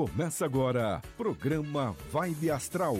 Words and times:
Começa 0.00 0.46
agora, 0.46 1.02
programa 1.14 1.94
Vibe 2.10 2.50
Astral. 2.50 2.96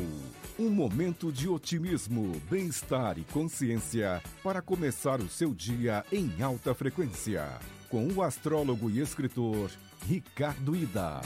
Um 0.59 0.69
momento 0.69 1.33
de 1.33 1.49
otimismo, 1.49 2.39
bem-estar 2.51 3.19
e 3.19 3.25
consciência 3.25 4.23
para 4.43 4.61
começar 4.61 5.19
o 5.19 5.27
seu 5.27 5.55
dia 5.55 6.05
em 6.12 6.43
alta 6.43 6.75
frequência. 6.75 7.59
Com 7.89 8.07
o 8.09 8.23
astrólogo 8.23 8.91
e 8.91 9.01
escritor 9.01 9.71
Ricardo 10.07 10.77
Ida. 10.77 11.23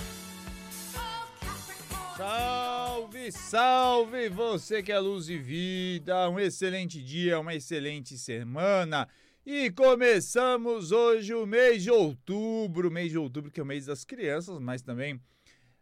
Salve, 2.16 3.32
salve! 3.32 4.28
Você 4.28 4.80
que 4.80 4.92
é 4.92 4.98
luz 5.00 5.28
e 5.28 5.36
vida, 5.36 6.30
um 6.30 6.38
excelente 6.38 7.02
dia, 7.02 7.40
uma 7.40 7.52
excelente 7.52 8.16
semana. 8.16 9.08
E 9.44 9.72
começamos 9.72 10.92
hoje 10.92 11.34
o 11.34 11.44
mês 11.44 11.82
de 11.82 11.90
outubro, 11.90 12.92
mês 12.92 13.10
de 13.10 13.18
outubro 13.18 13.50
que 13.50 13.58
é 13.58 13.62
o 13.64 13.66
mês 13.66 13.86
das 13.86 14.04
crianças, 14.04 14.60
mas 14.60 14.80
também 14.80 15.20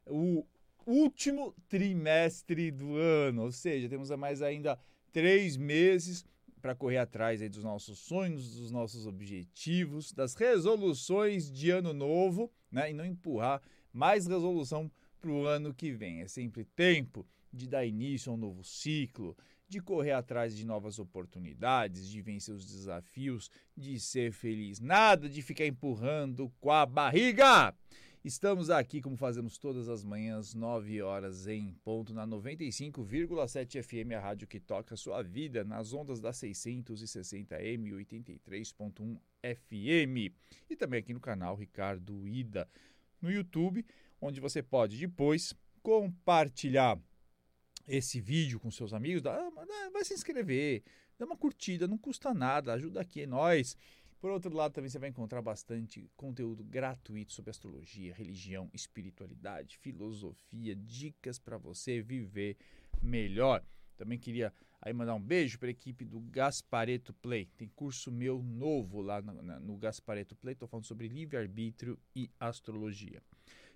o 0.06 0.44
último 0.86 1.54
trimestre 1.68 2.70
do 2.70 2.96
ano, 2.96 3.42
ou 3.42 3.52
seja, 3.52 3.88
temos 3.88 4.10
mais 4.10 4.42
ainda 4.42 4.78
três 5.12 5.56
meses 5.56 6.24
para 6.60 6.74
correr 6.76 6.98
atrás 6.98 7.40
dos 7.50 7.64
nossos 7.64 7.98
sonhos, 7.98 8.56
dos 8.56 8.70
nossos 8.70 9.06
objetivos, 9.06 10.12
das 10.12 10.34
resoluções 10.34 11.50
de 11.50 11.70
ano 11.70 11.92
novo, 11.92 12.52
né? 12.70 12.90
E 12.90 12.94
não 12.94 13.04
empurrar 13.04 13.60
mais 13.92 14.26
resolução 14.26 14.90
para 15.20 15.30
o 15.30 15.44
ano 15.44 15.74
que 15.74 15.90
vem. 15.92 16.20
É 16.20 16.28
sempre 16.28 16.64
tempo 16.64 17.26
de 17.52 17.66
dar 17.68 17.84
início 17.84 18.30
a 18.30 18.34
um 18.34 18.38
novo 18.38 18.62
ciclo, 18.62 19.36
de 19.68 19.80
correr 19.80 20.12
atrás 20.12 20.56
de 20.56 20.64
novas 20.64 20.98
oportunidades, 20.98 22.08
de 22.08 22.20
vencer 22.22 22.54
os 22.54 22.66
desafios, 22.66 23.50
de 23.76 23.98
ser 23.98 24.32
feliz. 24.32 24.78
Nada 24.78 25.28
de 25.28 25.42
ficar 25.42 25.66
empurrando 25.66 26.52
com 26.60 26.70
a 26.70 26.86
barriga! 26.86 27.74
Estamos 28.24 28.70
aqui, 28.70 29.00
como 29.00 29.16
fazemos 29.16 29.58
todas 29.58 29.88
as 29.88 30.04
manhãs, 30.04 30.54
9 30.54 31.02
horas 31.02 31.48
em 31.48 31.74
ponto, 31.82 32.14
na 32.14 32.24
95,7 32.24 33.82
FM, 33.82 34.12
a 34.12 34.20
rádio 34.20 34.46
que 34.46 34.60
toca 34.60 34.94
sua 34.94 35.22
vida, 35.22 35.64
nas 35.64 35.92
ondas 35.92 36.20
da 36.20 36.30
660M 36.30 37.84
e 37.84 37.90
83.1 37.90 39.18
FM. 39.42 40.32
E 40.70 40.76
também 40.76 41.00
aqui 41.00 41.12
no 41.12 41.18
canal 41.18 41.56
Ricardo 41.56 42.28
Ida, 42.28 42.68
no 43.20 43.28
YouTube, 43.28 43.84
onde 44.20 44.38
você 44.40 44.62
pode 44.62 44.96
depois 44.98 45.52
compartilhar 45.82 46.96
esse 47.88 48.20
vídeo 48.20 48.60
com 48.60 48.70
seus 48.70 48.94
amigos, 48.94 49.20
dá, 49.20 49.50
vai 49.92 50.04
se 50.04 50.14
inscrever, 50.14 50.84
dá 51.18 51.26
uma 51.26 51.36
curtida, 51.36 51.88
não 51.88 51.98
custa 51.98 52.32
nada, 52.32 52.72
ajuda 52.72 53.00
aqui, 53.00 53.22
é 53.22 53.26
nós. 53.26 53.76
Por 54.22 54.30
outro 54.30 54.54
lado, 54.54 54.72
também 54.72 54.88
você 54.88 55.00
vai 55.00 55.08
encontrar 55.08 55.42
bastante 55.42 56.08
conteúdo 56.16 56.62
gratuito 56.62 57.32
sobre 57.32 57.50
astrologia, 57.50 58.14
religião, 58.14 58.70
espiritualidade, 58.72 59.76
filosofia, 59.78 60.76
dicas 60.76 61.40
para 61.40 61.58
você 61.58 62.00
viver 62.00 62.56
melhor. 63.02 63.64
Também 63.96 64.16
queria 64.16 64.54
aí 64.80 64.92
mandar 64.92 65.16
um 65.16 65.20
beijo 65.20 65.58
para 65.58 65.66
a 65.66 65.72
equipe 65.72 66.04
do 66.04 66.20
Gaspareto 66.20 67.12
Play. 67.14 67.48
Tem 67.56 67.66
curso 67.74 68.12
meu 68.12 68.40
novo 68.40 69.00
lá 69.00 69.20
no, 69.20 69.42
no 69.58 69.76
Gaspareto 69.76 70.36
Play. 70.36 70.52
Estou 70.52 70.68
falando 70.68 70.86
sobre 70.86 71.08
livre-arbítrio 71.08 71.98
e 72.14 72.30
astrologia. 72.38 73.20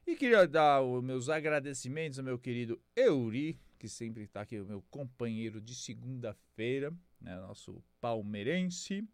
E 0.06 0.14
queria 0.14 0.46
dar 0.46 0.80
os 0.80 1.02
meus 1.02 1.28
agradecimentos 1.28 2.20
ao 2.20 2.24
meu 2.24 2.38
querido 2.38 2.80
Euri, 2.94 3.58
que 3.80 3.88
sempre 3.88 4.22
está 4.22 4.42
aqui, 4.42 4.60
o 4.60 4.64
meu 4.64 4.80
companheiro 4.92 5.60
de 5.60 5.74
segunda-feira, 5.74 6.94
né, 7.20 7.34
nosso 7.34 7.82
palmeirense. 8.00 9.04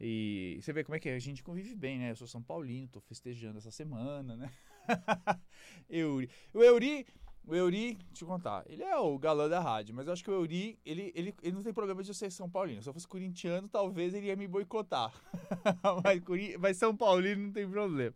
E 0.00 0.58
você 0.60 0.72
vê 0.72 0.82
como 0.82 0.96
é 0.96 1.00
que 1.00 1.08
a 1.08 1.18
gente 1.18 1.42
convive 1.42 1.74
bem, 1.74 1.98
né? 1.98 2.10
Eu 2.10 2.16
sou 2.16 2.26
São 2.26 2.42
Paulino, 2.42 2.88
tô 2.88 3.00
festejando 3.00 3.58
essa 3.58 3.70
semana, 3.70 4.36
né? 4.36 4.50
Euri. 5.88 6.28
O 6.52 6.62
Euri, 6.62 7.06
o 7.46 7.54
Euri, 7.54 7.94
deixa 8.08 8.24
eu 8.24 8.28
contar, 8.28 8.64
ele 8.66 8.82
é 8.82 8.96
o 8.96 9.18
galã 9.18 9.48
da 9.48 9.60
rádio, 9.60 9.94
mas 9.94 10.06
eu 10.06 10.12
acho 10.12 10.24
que 10.24 10.30
o 10.30 10.34
Euri, 10.34 10.78
ele, 10.84 11.12
ele, 11.14 11.34
ele 11.42 11.54
não 11.54 11.62
tem 11.62 11.72
problema 11.72 12.02
de 12.02 12.10
eu 12.10 12.14
ser 12.14 12.30
São 12.30 12.50
Paulino. 12.50 12.82
Se 12.82 12.88
eu 12.88 12.92
fosse 12.92 13.06
corintiano, 13.06 13.68
talvez 13.68 14.14
ele 14.14 14.26
ia 14.26 14.36
me 14.36 14.48
boicotar. 14.48 15.12
mas, 16.02 16.22
mas 16.58 16.76
São 16.76 16.96
Paulino 16.96 17.46
não 17.46 17.52
tem 17.52 17.68
problema. 17.68 18.14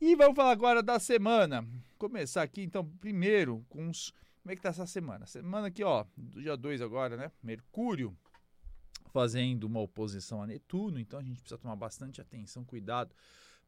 E 0.00 0.14
vamos 0.16 0.36
falar 0.36 0.52
agora 0.52 0.82
da 0.82 0.98
semana. 0.98 1.66
Começar 1.96 2.42
aqui, 2.42 2.62
então, 2.62 2.84
primeiro 3.00 3.64
com 3.68 3.88
os. 3.88 4.12
Como 4.42 4.52
é 4.52 4.56
que 4.56 4.62
tá 4.62 4.70
essa 4.70 4.86
semana? 4.86 5.26
Semana 5.26 5.66
aqui, 5.66 5.82
ó, 5.82 6.04
do 6.16 6.40
dia 6.40 6.56
2 6.56 6.80
agora, 6.80 7.16
né? 7.16 7.30
Mercúrio 7.42 8.16
fazendo 9.08 9.64
uma 9.64 9.80
oposição 9.80 10.42
a 10.42 10.46
Netuno, 10.46 10.98
então 10.98 11.18
a 11.18 11.22
gente 11.22 11.40
precisa 11.40 11.58
tomar 11.58 11.76
bastante 11.76 12.20
atenção, 12.20 12.64
cuidado 12.64 13.14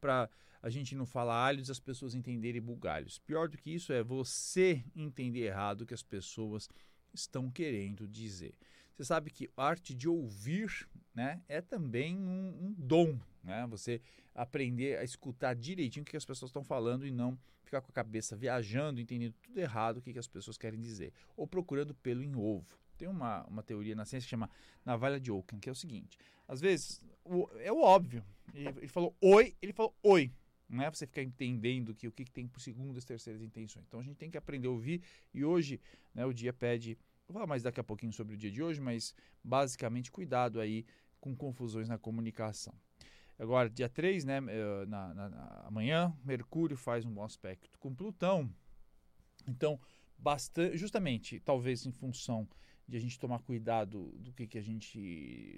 para 0.00 0.28
a 0.62 0.68
gente 0.68 0.94
não 0.94 1.06
falar 1.06 1.46
alhos 1.46 1.68
e 1.68 1.72
as 1.72 1.80
pessoas 1.80 2.14
entenderem 2.14 2.60
bugalhos. 2.60 3.18
Pior 3.18 3.48
do 3.48 3.56
que 3.56 3.70
isso 3.70 3.92
é 3.92 4.02
você 4.02 4.84
entender 4.94 5.40
errado 5.40 5.82
o 5.82 5.86
que 5.86 5.94
as 5.94 6.02
pessoas 6.02 6.68
estão 7.12 7.50
querendo 7.50 8.06
dizer. 8.06 8.54
Você 8.96 9.04
sabe 9.04 9.30
que 9.30 9.48
a 9.56 9.64
arte 9.64 9.94
de 9.94 10.08
ouvir 10.08 10.86
né, 11.14 11.40
é 11.48 11.62
também 11.62 12.18
um, 12.18 12.66
um 12.66 12.74
dom. 12.76 13.18
Né? 13.42 13.66
Você 13.68 14.00
aprender 14.34 14.98
a 14.98 15.04
escutar 15.04 15.54
direitinho 15.54 16.02
o 16.02 16.06
que 16.06 16.16
as 16.16 16.24
pessoas 16.24 16.50
estão 16.50 16.62
falando 16.62 17.06
e 17.06 17.10
não 17.10 17.38
ficar 17.64 17.80
com 17.80 17.90
a 17.90 17.94
cabeça 17.94 18.36
viajando, 18.36 19.00
entendendo 19.00 19.34
tudo 19.42 19.58
errado 19.58 19.98
o 19.98 20.02
que 20.02 20.18
as 20.18 20.28
pessoas 20.28 20.58
querem 20.58 20.80
dizer. 20.80 21.12
Ou 21.36 21.46
procurando 21.46 21.94
pelo 21.94 22.22
em 22.22 22.36
ovo. 22.36 22.78
Tem 23.00 23.08
uma, 23.08 23.42
uma 23.46 23.62
teoria 23.62 23.94
na 23.96 24.04
ciência 24.04 24.26
que 24.26 24.30
chama 24.30 24.50
navalha 24.84 25.18
de 25.18 25.32
Ockham, 25.32 25.58
que 25.58 25.70
é 25.70 25.72
o 25.72 25.74
seguinte: 25.74 26.18
às 26.46 26.60
vezes 26.60 27.02
o, 27.24 27.48
é 27.60 27.72
o 27.72 27.80
óbvio. 27.80 28.22
Ele, 28.52 28.68
ele, 28.68 28.88
falou 28.88 29.16
oi, 29.22 29.56
ele 29.62 29.72
falou 29.72 29.96
oi. 30.02 30.30
Não 30.68 30.84
é 30.84 30.90
você 30.90 31.06
ficar 31.06 31.22
entendendo 31.22 31.94
que, 31.94 32.06
o 32.06 32.12
que, 32.12 32.26
que 32.26 32.30
tem 32.30 32.46
por 32.46 32.60
segundas, 32.60 33.04
terceiras 33.06 33.40
intenções. 33.40 33.86
Então 33.88 34.00
a 34.00 34.02
gente 34.02 34.16
tem 34.16 34.30
que 34.30 34.36
aprender 34.36 34.68
a 34.68 34.70
ouvir 34.70 35.02
e 35.32 35.42
hoje 35.42 35.80
né, 36.14 36.26
o 36.26 36.32
dia 36.32 36.52
pede. 36.52 36.98
Vou 37.26 37.32
falar 37.32 37.46
mais 37.46 37.62
daqui 37.62 37.80
a 37.80 37.84
pouquinho 37.84 38.12
sobre 38.12 38.34
o 38.34 38.36
dia 38.36 38.50
de 38.50 38.62
hoje, 38.62 38.80
mas 38.82 39.14
basicamente 39.42 40.12
cuidado 40.12 40.60
aí 40.60 40.84
com 41.18 41.34
confusões 41.34 41.88
na 41.88 41.96
comunicação. 41.96 42.74
Agora, 43.38 43.70
dia 43.70 43.88
3, 43.88 44.26
né, 44.26 44.36
eh, 44.48 44.86
na, 44.86 45.14
na, 45.14 45.28
na, 45.30 45.64
amanhã, 45.64 46.14
Mercúrio 46.22 46.76
faz 46.76 47.06
um 47.06 47.10
bom 47.10 47.24
aspecto 47.24 47.78
com 47.78 47.94
Plutão. 47.94 48.52
Então, 49.48 49.80
bastante, 50.18 50.76
justamente, 50.76 51.40
talvez 51.40 51.86
em 51.86 51.92
função 51.92 52.46
de 52.90 52.96
a 52.96 53.00
gente 53.00 53.20
tomar 53.20 53.38
cuidado 53.38 54.12
do 54.18 54.32
que, 54.32 54.48
que 54.48 54.58
a 54.58 54.62
gente 54.62 54.98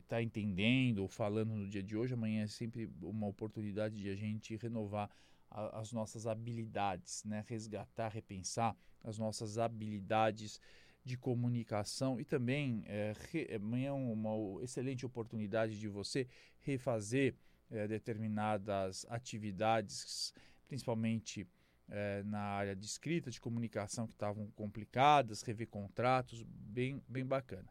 está 0.00 0.22
entendendo 0.22 0.98
ou 0.98 1.08
falando 1.08 1.54
no 1.54 1.66
dia 1.66 1.82
de 1.82 1.96
hoje. 1.96 2.12
Amanhã 2.12 2.42
é 2.42 2.46
sempre 2.46 2.90
uma 3.00 3.26
oportunidade 3.26 3.98
de 3.98 4.10
a 4.10 4.14
gente 4.14 4.54
renovar 4.56 5.10
a, 5.50 5.80
as 5.80 5.94
nossas 5.94 6.26
habilidades, 6.26 7.24
né? 7.24 7.42
resgatar, 7.48 8.08
repensar 8.08 8.76
as 9.02 9.16
nossas 9.16 9.56
habilidades 9.56 10.60
de 11.02 11.16
comunicação 11.16 12.20
e 12.20 12.24
também 12.24 12.84
é, 12.84 13.14
re, 13.30 13.48
amanhã 13.54 13.88
é 13.88 13.92
uma 13.92 14.62
excelente 14.62 15.06
oportunidade 15.06 15.80
de 15.80 15.88
você 15.88 16.28
refazer 16.60 17.34
é, 17.70 17.88
determinadas 17.88 19.06
atividades, 19.08 20.34
principalmente 20.68 21.48
é, 21.92 22.22
na 22.24 22.40
área 22.40 22.74
de 22.74 22.86
escrita, 22.86 23.30
de 23.30 23.38
comunicação 23.38 24.06
que 24.06 24.14
estavam 24.14 24.50
complicadas, 24.56 25.42
rever 25.42 25.68
contratos, 25.68 26.42
bem, 26.42 27.02
bem 27.06 27.24
bacana. 27.24 27.68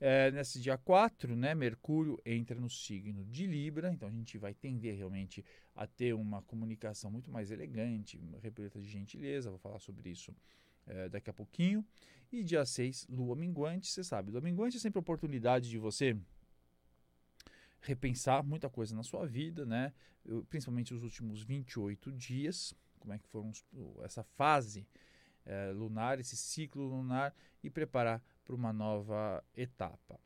É, 0.00 0.30
nesse 0.32 0.60
dia 0.60 0.76
4, 0.76 1.36
né, 1.36 1.54
Mercúrio 1.54 2.20
entra 2.24 2.58
no 2.58 2.68
signo 2.68 3.24
de 3.26 3.46
Libra, 3.46 3.92
então 3.92 4.08
a 4.08 4.10
gente 4.10 4.36
vai 4.38 4.52
tender 4.52 4.96
realmente 4.96 5.44
a 5.76 5.86
ter 5.86 6.14
uma 6.14 6.42
comunicação 6.42 7.10
muito 7.10 7.30
mais 7.30 7.52
elegante, 7.52 8.20
repleta 8.42 8.80
de 8.80 8.88
gentileza, 8.88 9.50
vou 9.50 9.58
falar 9.58 9.78
sobre 9.78 10.10
isso 10.10 10.34
é, 10.86 11.08
daqui 11.08 11.30
a 11.30 11.32
pouquinho. 11.32 11.84
E 12.32 12.42
dia 12.42 12.64
6, 12.64 13.06
Lua 13.08 13.36
Minguante, 13.36 13.88
você 13.88 14.02
sabe, 14.02 14.32
Lua 14.32 14.40
Minguante 14.40 14.78
é 14.78 14.80
sempre 14.80 14.98
a 14.98 15.00
oportunidade 15.02 15.68
de 15.68 15.78
você 15.78 16.16
repensar 17.80 18.42
muita 18.42 18.68
coisa 18.68 18.96
na 18.96 19.02
sua 19.02 19.26
vida, 19.26 19.64
né? 19.64 19.92
principalmente 20.48 20.92
os 20.92 21.02
últimos 21.02 21.42
28 21.42 22.12
dias, 22.12 22.74
como 23.00 23.12
é 23.12 23.18
que 23.18 23.26
foram 23.26 23.50
essa 24.04 24.22
fase 24.22 24.86
é, 25.44 25.72
lunar, 25.72 26.20
esse 26.20 26.36
ciclo 26.36 26.86
lunar 26.86 27.34
e 27.62 27.68
preparar 27.68 28.22
para 28.44 28.54
uma 28.54 28.72
nova 28.72 29.42
etapa. 29.56 30.20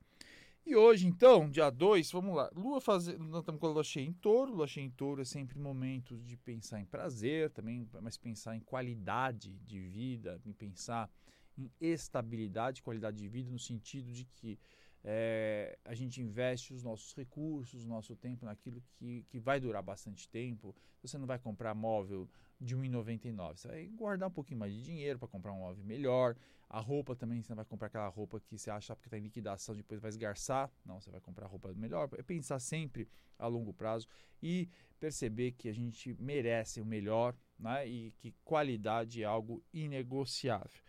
E 0.66 0.74
hoje, 0.74 1.06
então, 1.06 1.50
dia 1.50 1.68
2, 1.68 2.10
vamos 2.10 2.36
lá. 2.36 2.50
Lua 2.54 2.80
fazer, 2.80 3.18
nós 3.18 3.40
estamos 3.40 3.60
com 3.60 3.66
a 3.66 3.70
lua 3.70 3.84
cheia 3.84 4.06
em 4.06 4.14
touro. 4.14 4.54
Lua 4.54 4.66
cheia 4.66 4.84
em 4.84 4.90
touro 4.90 5.20
é 5.20 5.24
sempre 5.24 5.58
momento 5.58 6.16
de 6.16 6.38
pensar 6.38 6.80
em 6.80 6.86
prazer, 6.86 7.50
também, 7.50 7.86
mas 8.00 8.16
pensar 8.16 8.56
em 8.56 8.60
qualidade 8.60 9.58
de 9.58 9.78
vida, 9.78 10.40
em 10.44 10.54
pensar 10.54 11.10
em 11.58 11.70
estabilidade, 11.78 12.82
qualidade 12.82 13.18
de 13.18 13.28
vida, 13.28 13.50
no 13.50 13.58
sentido 13.58 14.10
de 14.10 14.24
que 14.24 14.58
é, 15.04 15.78
a 15.84 15.94
gente 15.94 16.20
investe 16.20 16.72
os 16.72 16.82
nossos 16.82 17.14
recursos, 17.14 17.84
o 17.84 17.88
nosso 17.88 18.16
tempo 18.16 18.44
naquilo 18.44 18.82
que, 18.94 19.24
que 19.28 19.38
vai 19.38 19.60
durar 19.60 19.82
bastante 19.82 20.28
tempo. 20.28 20.74
Você 21.02 21.18
não 21.18 21.26
vai 21.26 21.38
comprar 21.38 21.74
móvel 21.74 22.28
de 22.60 22.74
R$ 22.74 22.88
1,99, 22.88 23.58
você 23.58 23.68
vai 23.68 23.86
guardar 23.88 24.28
um 24.28 24.32
pouquinho 24.32 24.60
mais 24.60 24.72
de 24.72 24.82
dinheiro 24.82 25.18
para 25.18 25.28
comprar 25.28 25.52
um 25.52 25.58
móvel 25.58 25.84
melhor. 25.84 26.36
A 26.68 26.80
roupa 26.80 27.14
também, 27.14 27.42
você 27.42 27.52
não 27.52 27.56
vai 27.56 27.64
comprar 27.64 27.88
aquela 27.88 28.08
roupa 28.08 28.40
que 28.40 28.56
você 28.56 28.70
acha 28.70 28.96
porque 28.96 29.08
está 29.08 29.18
em 29.18 29.22
liquidação, 29.22 29.76
depois 29.76 30.00
vai 30.00 30.08
esgarçar. 30.08 30.72
Não, 30.84 31.00
você 31.00 31.10
vai 31.10 31.20
comprar 31.20 31.46
roupa 31.46 31.72
melhor. 31.74 32.08
É 32.16 32.22
pensar 32.22 32.58
sempre 32.58 33.06
a 33.38 33.46
longo 33.46 33.72
prazo 33.72 34.08
e 34.42 34.68
perceber 34.98 35.52
que 35.52 35.68
a 35.68 35.74
gente 35.74 36.16
merece 36.18 36.80
o 36.80 36.84
melhor 36.84 37.36
né? 37.58 37.86
E 37.86 38.12
que 38.12 38.34
qualidade 38.44 39.22
é 39.22 39.26
algo 39.26 39.62
inegociável. 39.72 40.82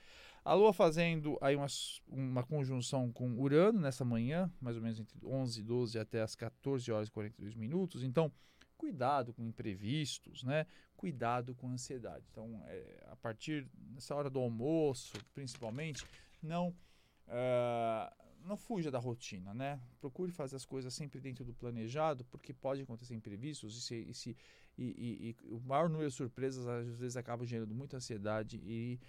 A 0.45 0.53
Lua 0.53 0.71
fazendo 0.71 1.39
aí 1.41 1.55
uma, 1.55 1.65
uma 2.07 2.43
conjunção 2.43 3.11
com 3.11 3.33
Urano 3.39 3.81
nessa 3.81 4.05
manhã, 4.05 4.51
mais 4.61 4.77
ou 4.77 4.83
menos 4.83 4.99
entre 4.99 5.17
11 5.25 5.59
e 5.59 5.63
12 5.63 5.97
até 5.97 6.21
as 6.21 6.35
14 6.35 6.91
horas 6.91 7.07
e 7.07 7.11
42 7.11 7.55
minutos. 7.55 8.03
Então, 8.03 8.31
cuidado 8.77 9.33
com 9.33 9.43
imprevistos, 9.43 10.43
né? 10.43 10.67
Cuidado 10.95 11.55
com 11.55 11.67
ansiedade. 11.69 12.27
Então, 12.29 12.63
é, 12.67 13.07
a 13.09 13.15
partir 13.15 13.67
dessa 13.73 14.13
hora 14.13 14.29
do 14.29 14.39
almoço, 14.39 15.13
principalmente, 15.33 16.05
não 16.43 16.69
uh, 16.69 18.25
não 18.45 18.55
fuja 18.55 18.91
da 18.91 18.99
rotina, 18.99 19.51
né? 19.51 19.81
Procure 19.99 20.31
fazer 20.31 20.55
as 20.55 20.65
coisas 20.65 20.93
sempre 20.93 21.19
dentro 21.19 21.43
do 21.43 21.55
planejado, 21.55 22.23
porque 22.25 22.53
pode 22.53 22.83
acontecer 22.83 23.15
imprevistos 23.15 23.75
e, 23.75 23.81
se, 23.81 23.95
e, 23.95 24.13
se, 24.13 24.37
e, 24.77 24.83
e, 24.83 25.29
e 25.29 25.35
o 25.51 25.59
maior 25.59 25.89
número 25.89 26.07
de 26.07 26.15
surpresas 26.15 26.67
às 26.67 26.99
vezes 26.99 27.17
acaba 27.17 27.45
gerando 27.47 27.73
muita 27.73 27.97
ansiedade 27.97 28.57
e 28.63 28.99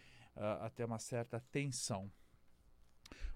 até 0.61 0.85
uma 0.85 0.99
certa 0.99 1.41
tensão. 1.51 2.11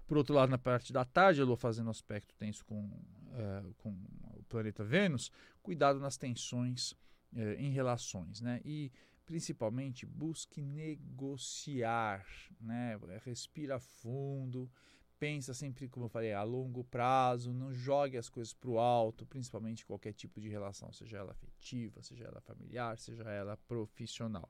Por 0.07 0.17
outro 0.17 0.35
lado, 0.35 0.49
na 0.49 0.57
parte 0.57 0.91
da 0.91 1.05
tarde, 1.05 1.41
a 1.41 1.45
Lua 1.45 1.55
fazendo 1.55 1.89
aspecto 1.89 2.35
tenso 2.35 2.65
com, 2.65 2.85
uh, 2.85 3.73
com 3.77 3.91
o 4.33 4.43
planeta 4.49 4.83
Vênus, 4.83 5.31
cuidado 5.63 5.99
nas 5.99 6.17
tensões 6.17 6.91
uh, 7.33 7.39
em 7.57 7.71
relações, 7.71 8.41
né? 8.41 8.59
E 8.65 8.91
principalmente 9.25 10.05
busque 10.05 10.61
negociar, 10.61 12.25
né? 12.59 12.99
Respira 13.23 13.79
fundo, 13.79 14.69
pensa 15.17 15.53
sempre, 15.53 15.87
como 15.87 16.07
eu 16.07 16.09
falei, 16.09 16.33
a 16.33 16.43
longo 16.43 16.83
prazo, 16.83 17.53
não 17.53 17.71
jogue 17.71 18.17
as 18.17 18.27
coisas 18.27 18.53
para 18.53 18.69
o 18.69 18.79
alto, 18.79 19.25
principalmente 19.25 19.85
qualquer 19.85 20.13
tipo 20.13 20.41
de 20.41 20.49
relação, 20.49 20.91
seja 20.91 21.19
ela 21.19 21.31
afetiva, 21.31 22.01
seja 22.01 22.25
ela 22.25 22.41
familiar, 22.41 22.97
seja 22.97 23.23
ela 23.29 23.55
profissional. 23.55 24.49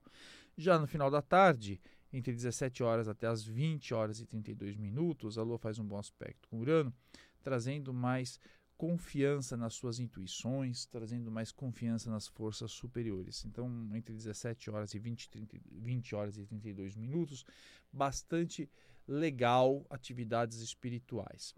Já 0.57 0.80
no 0.80 0.88
final 0.88 1.12
da 1.12 1.21
tarde, 1.21 1.80
entre 2.13 2.33
17 2.33 2.83
horas 2.83 3.07
até 3.07 3.27
as 3.27 3.43
20 3.43 3.93
horas 3.93 4.19
e 4.19 4.25
32 4.25 4.75
minutos, 4.75 5.37
a 5.37 5.43
Lua 5.43 5.57
faz 5.57 5.79
um 5.79 5.85
bom 5.85 5.97
aspecto 5.97 6.47
com 6.49 6.59
Urano, 6.59 6.93
trazendo 7.41 7.93
mais 7.93 8.39
confiança 8.77 9.55
nas 9.55 9.75
suas 9.75 9.99
intuições, 9.99 10.87
trazendo 10.87 11.29
mais 11.29 11.51
confiança 11.51 12.09
nas 12.09 12.27
forças 12.27 12.71
superiores. 12.71 13.45
Então, 13.45 13.69
entre 13.93 14.15
17 14.15 14.71
horas 14.71 14.95
e 14.95 14.99
20, 14.99 15.29
30, 15.29 15.57
20 15.71 16.15
horas 16.15 16.37
e 16.37 16.45
32 16.45 16.95
minutos, 16.95 17.45
bastante 17.93 18.67
legal 19.07 19.85
atividades 19.89 20.61
espirituais. 20.61 21.53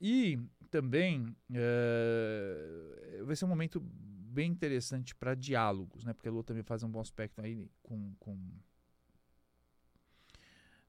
E 0.00 0.38
também 0.70 1.36
é, 1.52 3.22
vai 3.22 3.36
ser 3.36 3.44
um 3.44 3.48
momento 3.48 3.80
bem 3.80 4.50
interessante 4.50 5.14
para 5.14 5.34
diálogos, 5.34 6.04
né? 6.04 6.12
Porque 6.12 6.28
a 6.28 6.32
Lua 6.32 6.42
também 6.42 6.62
faz 6.62 6.82
um 6.82 6.90
bom 6.90 7.00
aspecto 7.00 7.40
aí 7.40 7.70
com, 7.82 8.14
com 8.18 8.38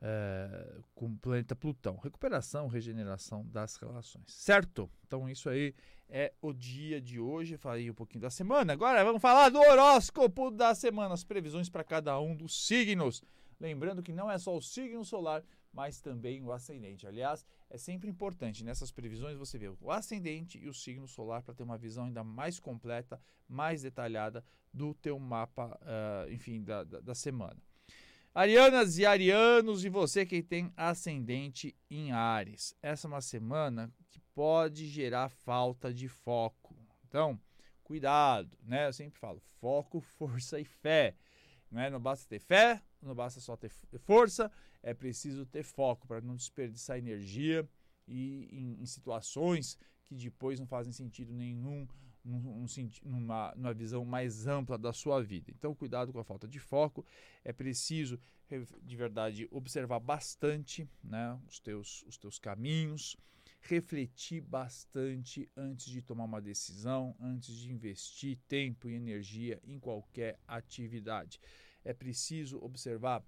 é, 0.02 0.76
com 0.94 1.08
o 1.08 1.18
planeta 1.18 1.56
Plutão. 1.56 1.98
Recuperação, 1.98 2.68
regeneração 2.68 3.46
das 3.46 3.76
relações. 3.78 4.26
Certo? 4.28 4.90
Então, 5.06 5.30
isso 5.30 5.50
aí 5.50 5.74
é 6.10 6.34
o 6.42 6.54
dia 6.54 7.02
de 7.02 7.20
hoje. 7.20 7.58
Falei 7.58 7.90
um 7.90 7.94
pouquinho 7.94 8.22
da 8.22 8.30
semana. 8.30 8.74
Agora 8.74 9.04
vamos 9.04 9.22
falar 9.22 9.50
do 9.50 9.60
horóscopo 9.60 10.52
da 10.52 10.74
semana, 10.76 11.14
as 11.14 11.24
previsões 11.24 11.70
para 11.70 11.84
cada 11.84 12.20
um 12.20 12.36
dos 12.36 12.66
signos. 12.66 13.22
Lembrando 13.60 14.04
que 14.04 14.14
não 14.14 14.30
é 14.30 14.38
só 14.38 14.56
o 14.56 14.62
signo 14.62 15.04
solar, 15.04 15.44
mas 15.74 16.00
também 16.00 16.44
o 16.44 16.52
ascendente. 16.52 17.08
Aliás, 17.08 17.46
é 17.70 17.78
sempre 17.78 18.10
importante 18.10 18.64
nessas 18.64 18.92
previsões 18.92 19.38
você 19.38 19.58
ver 19.58 19.74
o 19.82 19.92
ascendente 19.92 20.60
e 20.60 20.70
o 20.70 20.74
signo 20.74 21.08
solar 21.08 21.42
para 21.42 21.56
ter 21.56 21.64
uma 21.64 21.78
visão 21.78 22.06
ainda 22.06 22.24
mais 22.24 22.60
completa, 22.60 23.20
mais 23.48 23.82
detalhada 23.82 24.46
do 24.72 24.94
teu 24.94 25.18
mapa, 25.18 25.80
uh, 25.82 26.32
enfim, 26.32 26.64
da, 26.64 26.84
da, 26.84 27.00
da 27.00 27.16
semana. 27.16 27.60
Arianas 28.38 29.00
e 29.00 29.04
arianos, 29.04 29.84
e 29.84 29.90
você 29.90 30.24
que 30.24 30.44
tem 30.44 30.72
ascendente 30.78 31.76
em 31.90 32.12
Ares. 32.12 32.76
Essa 32.84 33.08
é 33.08 33.10
uma 33.10 33.20
semana 33.20 33.92
que 34.12 34.20
pode 34.36 34.86
gerar 34.86 35.30
falta 35.30 35.92
de 35.92 36.08
foco. 36.08 36.78
Então, 37.08 37.42
cuidado, 37.84 38.56
né? 38.62 38.86
Eu 38.86 38.94
sempre 38.94 39.18
falo, 39.18 39.40
foco, 39.60 40.00
força 40.20 40.60
e 40.60 40.66
fé. 40.66 41.16
Né? 41.72 41.90
Não 41.90 42.00
basta 42.00 42.30
ter 42.30 42.38
fé, 42.38 42.80
não 43.02 43.16
basta 43.16 43.40
só 43.40 43.58
ter 43.58 43.72
força, 43.98 44.52
é 44.84 44.94
preciso 44.94 45.44
ter 45.44 45.64
foco 45.64 46.08
para 46.08 46.22
não 46.22 46.36
desperdiçar 46.36 47.00
energia 47.00 47.68
e 48.08 48.48
em, 48.52 48.84
em 48.84 48.86
situações 48.86 49.80
que 50.06 50.14
depois 50.14 50.60
não 50.60 50.68
fazem 50.68 50.94
sentido 50.94 51.34
nenhum 51.34 51.88
num, 52.28 52.66
numa, 53.04 53.54
numa 53.56 53.74
visão 53.74 54.04
mais 54.04 54.46
ampla 54.46 54.78
da 54.78 54.92
sua 54.92 55.24
vida. 55.24 55.52
Então, 55.52 55.74
cuidado 55.74 56.12
com 56.12 56.20
a 56.20 56.24
falta 56.24 56.48
de 56.48 56.60
foco. 56.60 57.06
É 57.44 57.54
preciso, 57.54 58.20
de 58.84 58.96
verdade, 58.96 59.48
observar 59.50 60.00
bastante 60.00 60.88
né, 61.04 61.40
os, 61.48 61.60
teus, 61.60 62.04
os 62.04 62.18
teus 62.18 62.38
caminhos, 62.38 63.16
refletir 63.62 64.42
bastante 64.42 65.50
antes 65.56 65.88
de 65.88 66.02
tomar 66.02 66.26
uma 66.26 66.42
decisão, 66.42 67.16
antes 67.20 67.56
de 67.56 67.72
investir 67.72 68.38
tempo 68.48 68.90
e 68.90 68.96
energia 68.96 69.60
em 69.64 69.80
qualquer 69.80 70.40
atividade. 70.48 71.40
É 71.84 71.94
preciso 71.94 72.60
observar 72.62 73.24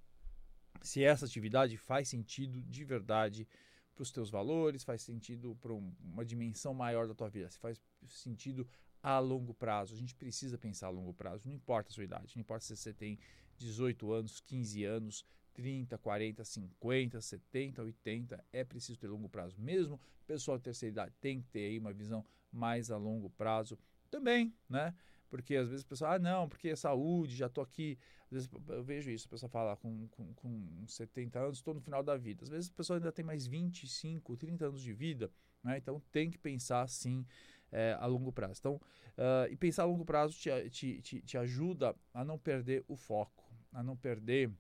se 0.82 1.04
essa 1.04 1.26
atividade 1.26 1.78
faz 1.78 2.10
sentido 2.10 2.62
de 2.62 2.84
verdade 2.84 3.48
para 3.94 4.04
os 4.04 4.12
teus 4.12 4.30
valores, 4.30 4.84
faz 4.84 5.02
sentido 5.02 5.58
para 5.60 5.74
uma 5.74 6.24
dimensão 6.24 6.74
maior 6.74 7.06
da 7.06 7.14
tua 7.14 7.30
vida, 7.30 7.50
se 7.50 7.60
faz 7.60 7.82
sentido 8.08 8.66
a 9.02 9.20
longo 9.20 9.54
prazo. 9.54 9.94
A 9.94 9.98
gente 9.98 10.16
precisa 10.16 10.58
pensar 10.58 10.88
a 10.88 10.92
longo 10.92 11.14
prazo, 11.14 11.44
não 11.46 11.54
importa 11.54 11.90
a 11.90 11.94
sua 11.94 12.04
idade, 12.04 12.34
não 12.36 12.42
importa 12.42 12.66
se 12.66 12.76
você 12.76 12.94
tem 12.94 13.18
18 13.58 14.12
anos, 14.12 14.40
15 14.42 14.84
anos, 14.84 15.26
30, 15.54 15.98
40, 15.98 16.44
50, 16.44 17.22
70, 17.22 17.82
80, 17.84 18.46
é 18.54 18.64
preciso 18.64 18.98
ter 18.98 19.08
longo 19.08 19.28
prazo. 19.28 19.56
Mesmo 19.58 20.00
pessoal 20.26 20.58
de 20.58 20.64
terceira 20.64 20.92
idade 20.92 21.16
tem 21.20 21.42
que 21.42 21.48
ter 21.48 21.66
aí 21.66 21.80
uma 21.80 21.92
visão 21.92 22.24
mais 22.52 22.92
a 22.92 22.98
longo 22.98 23.30
prazo 23.32 23.78
também, 24.12 24.54
né? 24.70 24.94
Porque 25.30 25.56
às 25.56 25.70
vezes 25.70 25.84
o 25.84 25.88
pessoal, 25.88 26.14
ah, 26.14 26.20
não, 26.20 26.48
porque 26.48 26.70
é 26.70 26.76
saúde, 26.76 27.36
já 27.36 27.48
estou 27.48 27.64
aqui. 27.64 27.98
Às 28.26 28.32
vezes 28.32 28.50
eu 28.68 28.84
vejo 28.84 29.10
isso, 29.12 29.28
a 29.28 29.30
pessoa 29.30 29.50
fala 29.50 29.76
com, 29.78 30.08
com, 30.10 30.34
com 30.34 30.88
70 30.88 31.40
anos, 31.40 31.58
estou 31.58 31.74
no 31.74 31.82
final 31.82 32.04
da 32.04 32.16
vida. 32.16 32.44
Às 32.44 32.50
vezes 32.50 32.70
a 32.70 32.74
pessoa 32.74 32.98
ainda 32.98 33.12
tem 33.12 33.26
mais 33.26 33.46
25, 33.46 34.38
30 34.38 34.66
anos 34.66 34.82
de 34.82 34.94
vida, 34.94 35.32
né? 35.64 35.78
Então 35.78 36.02
tem 36.12 36.30
que 36.30 36.38
pensar 36.38 36.88
sim 36.88 37.26
é, 37.72 37.98
a 38.00 38.06
longo 38.06 38.32
prazo. 38.32 38.60
Então, 38.60 38.76
uh, 38.76 39.52
e 39.52 39.56
pensar 39.56 39.84
a 39.84 39.86
longo 39.86 40.06
prazo 40.06 40.38
te, 40.38 40.70
te, 40.70 41.02
te, 41.02 41.22
te, 41.22 41.38
ajuda 41.38 41.96
a 42.14 42.24
não 42.24 42.38
perder 42.38 42.84
o 42.88 42.96
foco, 42.96 43.44
a 43.72 43.84
não 43.84 43.96
perder 43.96 44.52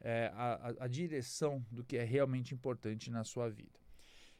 é, 0.00 0.30
a, 0.34 0.74
a, 0.80 0.88
direção 0.88 1.64
do 1.70 1.84
que 1.84 1.96
é 1.96 2.04
realmente 2.04 2.54
importante 2.54 3.10
na 3.10 3.24
sua 3.24 3.48
vida. 3.48 3.78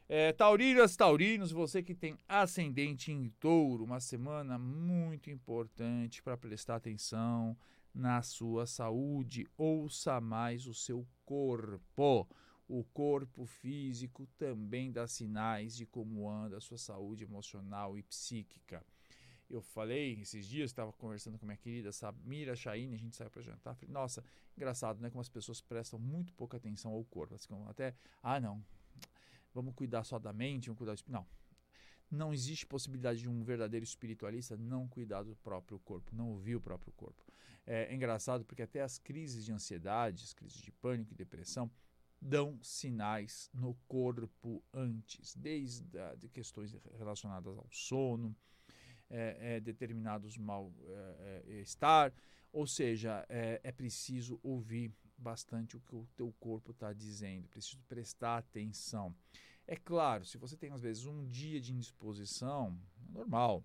É, 0.09 0.33
taurinas, 0.33 0.95
taurinos, 0.97 1.51
você 1.51 1.81
que 1.81 1.95
tem 1.95 2.17
ascendente 2.27 3.11
em 3.11 3.29
touro, 3.39 3.85
uma 3.85 3.99
semana 3.99 4.57
muito 4.57 5.29
importante 5.29 6.21
para 6.21 6.35
prestar 6.35 6.75
atenção 6.75 7.55
na 7.93 8.21
sua 8.21 8.65
saúde. 8.65 9.47
Ouça 9.57 10.19
mais 10.19 10.67
o 10.67 10.73
seu 10.73 11.07
corpo 11.23 12.27
o 12.71 12.85
corpo 12.85 13.45
físico 13.45 14.25
também 14.37 14.93
dá 14.93 15.05
sinais 15.05 15.75
de 15.75 15.85
como 15.85 16.29
anda 16.29 16.55
a 16.55 16.61
sua 16.61 16.77
saúde 16.77 17.25
emocional 17.25 17.97
e 17.97 18.03
psíquica. 18.03 18.81
Eu 19.49 19.61
falei 19.61 20.21
esses 20.21 20.47
dias, 20.47 20.71
estava 20.71 20.93
conversando 20.93 21.37
com 21.37 21.45
minha 21.45 21.57
querida 21.57 21.91
Samira 21.91 22.55
Chaine, 22.55 22.95
a 22.95 22.97
gente 22.97 23.17
saiu 23.17 23.29
para 23.29 23.41
jantar. 23.41 23.75
Falei, 23.75 23.91
nossa, 23.91 24.23
engraçado, 24.55 25.01
né? 25.01 25.09
Como 25.09 25.19
as 25.19 25.27
pessoas 25.27 25.59
prestam 25.59 25.99
muito 25.99 26.33
pouca 26.33 26.55
atenção 26.55 26.93
ao 26.93 27.03
corpo. 27.03 27.35
Assim, 27.35 27.49
até, 27.67 27.93
ah, 28.23 28.39
não, 28.39 28.63
vamos 29.53 29.75
cuidar 29.75 30.05
só 30.05 30.17
da 30.17 30.31
mente, 30.31 30.69
vamos 30.69 30.77
cuidar 30.77 30.95
do 30.95 31.03
Não. 31.11 31.27
Não 32.09 32.33
existe 32.33 32.65
possibilidade 32.65 33.19
de 33.19 33.27
um 33.27 33.43
verdadeiro 33.43 33.83
espiritualista 33.83 34.55
não 34.55 34.87
cuidar 34.87 35.23
do 35.23 35.35
próprio 35.37 35.77
corpo, 35.79 36.15
não 36.15 36.29
ouvir 36.29 36.55
o 36.55 36.61
próprio 36.61 36.93
corpo. 36.93 37.21
É, 37.65 37.91
é 37.91 37.93
engraçado 37.93 38.45
porque 38.45 38.61
até 38.61 38.81
as 38.81 38.97
crises 38.97 39.43
de 39.43 39.51
ansiedade, 39.51 40.23
as 40.23 40.33
crises 40.33 40.61
de 40.61 40.71
pânico 40.71 41.11
e 41.11 41.15
depressão, 41.15 41.69
dão 42.21 42.59
sinais 42.61 43.49
no 43.51 43.73
corpo 43.87 44.63
antes, 44.71 45.35
desde 45.35 45.97
a, 45.97 46.15
de 46.15 46.29
questões 46.29 46.71
relacionadas 46.97 47.57
ao 47.57 47.67
sono, 47.71 48.35
é, 49.09 49.55
é, 49.55 49.59
determinados 49.59 50.37
mal-estar, 50.37 52.07
é, 52.07 52.09
é, 52.09 52.13
ou 52.53 52.67
seja, 52.67 53.25
é, 53.27 53.59
é, 53.63 53.71
preciso 53.71 54.39
ouvir 54.43 54.93
bastante 55.17 55.75
o 55.75 55.81
que 55.81 55.95
o 55.95 56.07
teu 56.15 56.31
corpo 56.39 56.71
está 56.71 56.93
dizendo, 56.93 57.47
preciso 57.47 57.79
prestar 57.87 58.37
atenção. 58.37 59.15
É 59.67 59.75
claro, 59.75 60.25
se 60.25 60.37
você 60.37 60.55
tem 60.55 60.71
às 60.71 60.81
vezes 60.81 61.05
um 61.05 61.27
dia 61.27 61.59
de 61.59 61.73
indisposição, 61.73 62.77
é 63.09 63.11
normal, 63.11 63.63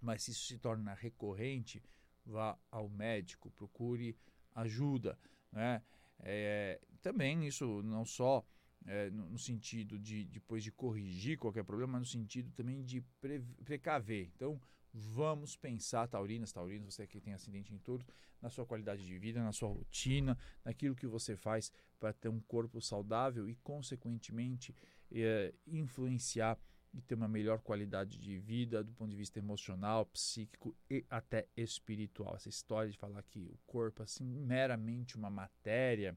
mas 0.00 0.22
se 0.22 0.30
isso 0.30 0.46
se 0.46 0.58
torna 0.58 0.94
recorrente, 0.94 1.82
vá 2.24 2.58
ao 2.70 2.88
médico, 2.88 3.50
procure 3.50 4.16
ajuda, 4.54 5.18
né? 5.52 5.82
É, 6.22 6.80
também 7.00 7.46
isso 7.46 7.82
não 7.82 8.04
só 8.04 8.44
é, 8.86 9.10
no, 9.10 9.30
no, 9.30 9.38
sentido 9.38 9.98
de 9.98 10.24
depois 10.26 10.62
de 10.62 10.70
corrigir 10.70 11.38
qualquer 11.38 11.64
problema, 11.64 11.94
mas 11.94 12.00
no 12.00 12.06
sentido 12.06 12.50
também 12.52 12.82
de 12.82 13.00
pre, 13.20 13.40
precaver. 13.64 14.30
Então, 14.34 14.60
vamos 14.92 15.56
pensar, 15.56 16.08
taurinas, 16.08 16.52
taurinos, 16.52 16.94
você 16.94 17.06
que 17.06 17.20
tem 17.20 17.34
acidente 17.34 17.74
em 17.74 17.78
touro, 17.78 18.04
na 18.40 18.48
sua 18.48 18.64
qualidade 18.64 19.04
de 19.04 19.18
vida, 19.18 19.42
na 19.42 19.52
sua 19.52 19.68
rotina, 19.68 20.36
naquilo 20.64 20.96
que 20.96 21.06
você 21.06 21.36
faz 21.36 21.70
para 21.98 22.12
ter 22.12 22.28
um 22.28 22.40
corpo 22.40 22.80
saudável 22.80 23.48
e, 23.48 23.54
consequentemente, 23.56 24.74
é, 25.12 25.52
influenciar 25.66 26.58
e 26.92 27.00
ter 27.00 27.14
uma 27.14 27.28
melhor 27.28 27.60
qualidade 27.60 28.18
de 28.18 28.38
vida 28.38 28.82
do 28.82 28.92
ponto 28.92 29.10
de 29.10 29.16
vista 29.16 29.38
emocional, 29.38 30.06
psíquico 30.06 30.74
e 30.90 31.04
até 31.08 31.46
espiritual. 31.56 32.34
Essa 32.34 32.48
história 32.48 32.90
de 32.90 32.98
falar 32.98 33.22
que 33.22 33.40
o 33.40 33.58
corpo 33.66 34.02
é 34.02 34.04
assim 34.04 34.24
meramente 34.24 35.16
uma 35.16 35.30
matéria 35.30 36.16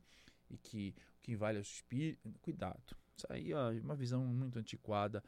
e 0.49 0.57
que 0.57 0.95
o 1.17 1.21
que 1.21 1.35
vale 1.35 1.57
é 1.57 1.61
o 1.61 1.63
espírito, 1.63 2.33
cuidado. 2.41 2.95
Isso 3.15 3.27
aí 3.29 3.51
é 3.51 3.81
uma 3.81 3.95
visão 3.95 4.25
muito 4.25 4.57
antiquada 4.57 5.23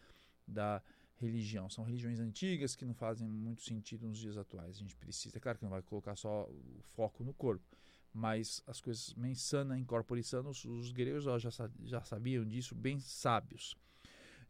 da 0.48 0.82
religião. 1.18 1.70
São 1.70 1.84
religiões 1.84 2.20
antigas 2.20 2.76
que 2.76 2.86
não 2.86 2.94
fazem 2.94 3.28
muito 3.28 3.62
sentido 3.62 4.08
nos 4.08 4.18
dias 4.18 4.38
atuais. 4.38 4.76
A 4.76 4.80
gente 4.80 4.96
precisa, 4.96 5.38
é 5.38 5.40
claro 5.40 5.58
que 5.58 5.64
não 5.64 5.72
vai 5.72 5.82
colocar 5.82 6.16
só 6.16 6.44
o 6.50 6.82
foco 6.96 7.24
no 7.24 7.34
corpo, 7.34 7.66
mas 8.12 8.64
as 8.66 8.82
coisas 8.82 9.14
mensana, 9.14 9.78
incorpore 9.78 10.24
sana, 10.24 10.50
os, 10.50 10.66
os 10.66 10.92
gregos 10.92 11.24
já, 11.24 11.52
já 11.84 12.02
sabiam 12.04 12.46
disso, 12.46 12.76
bem 12.76 13.00
sábios. 13.00 13.76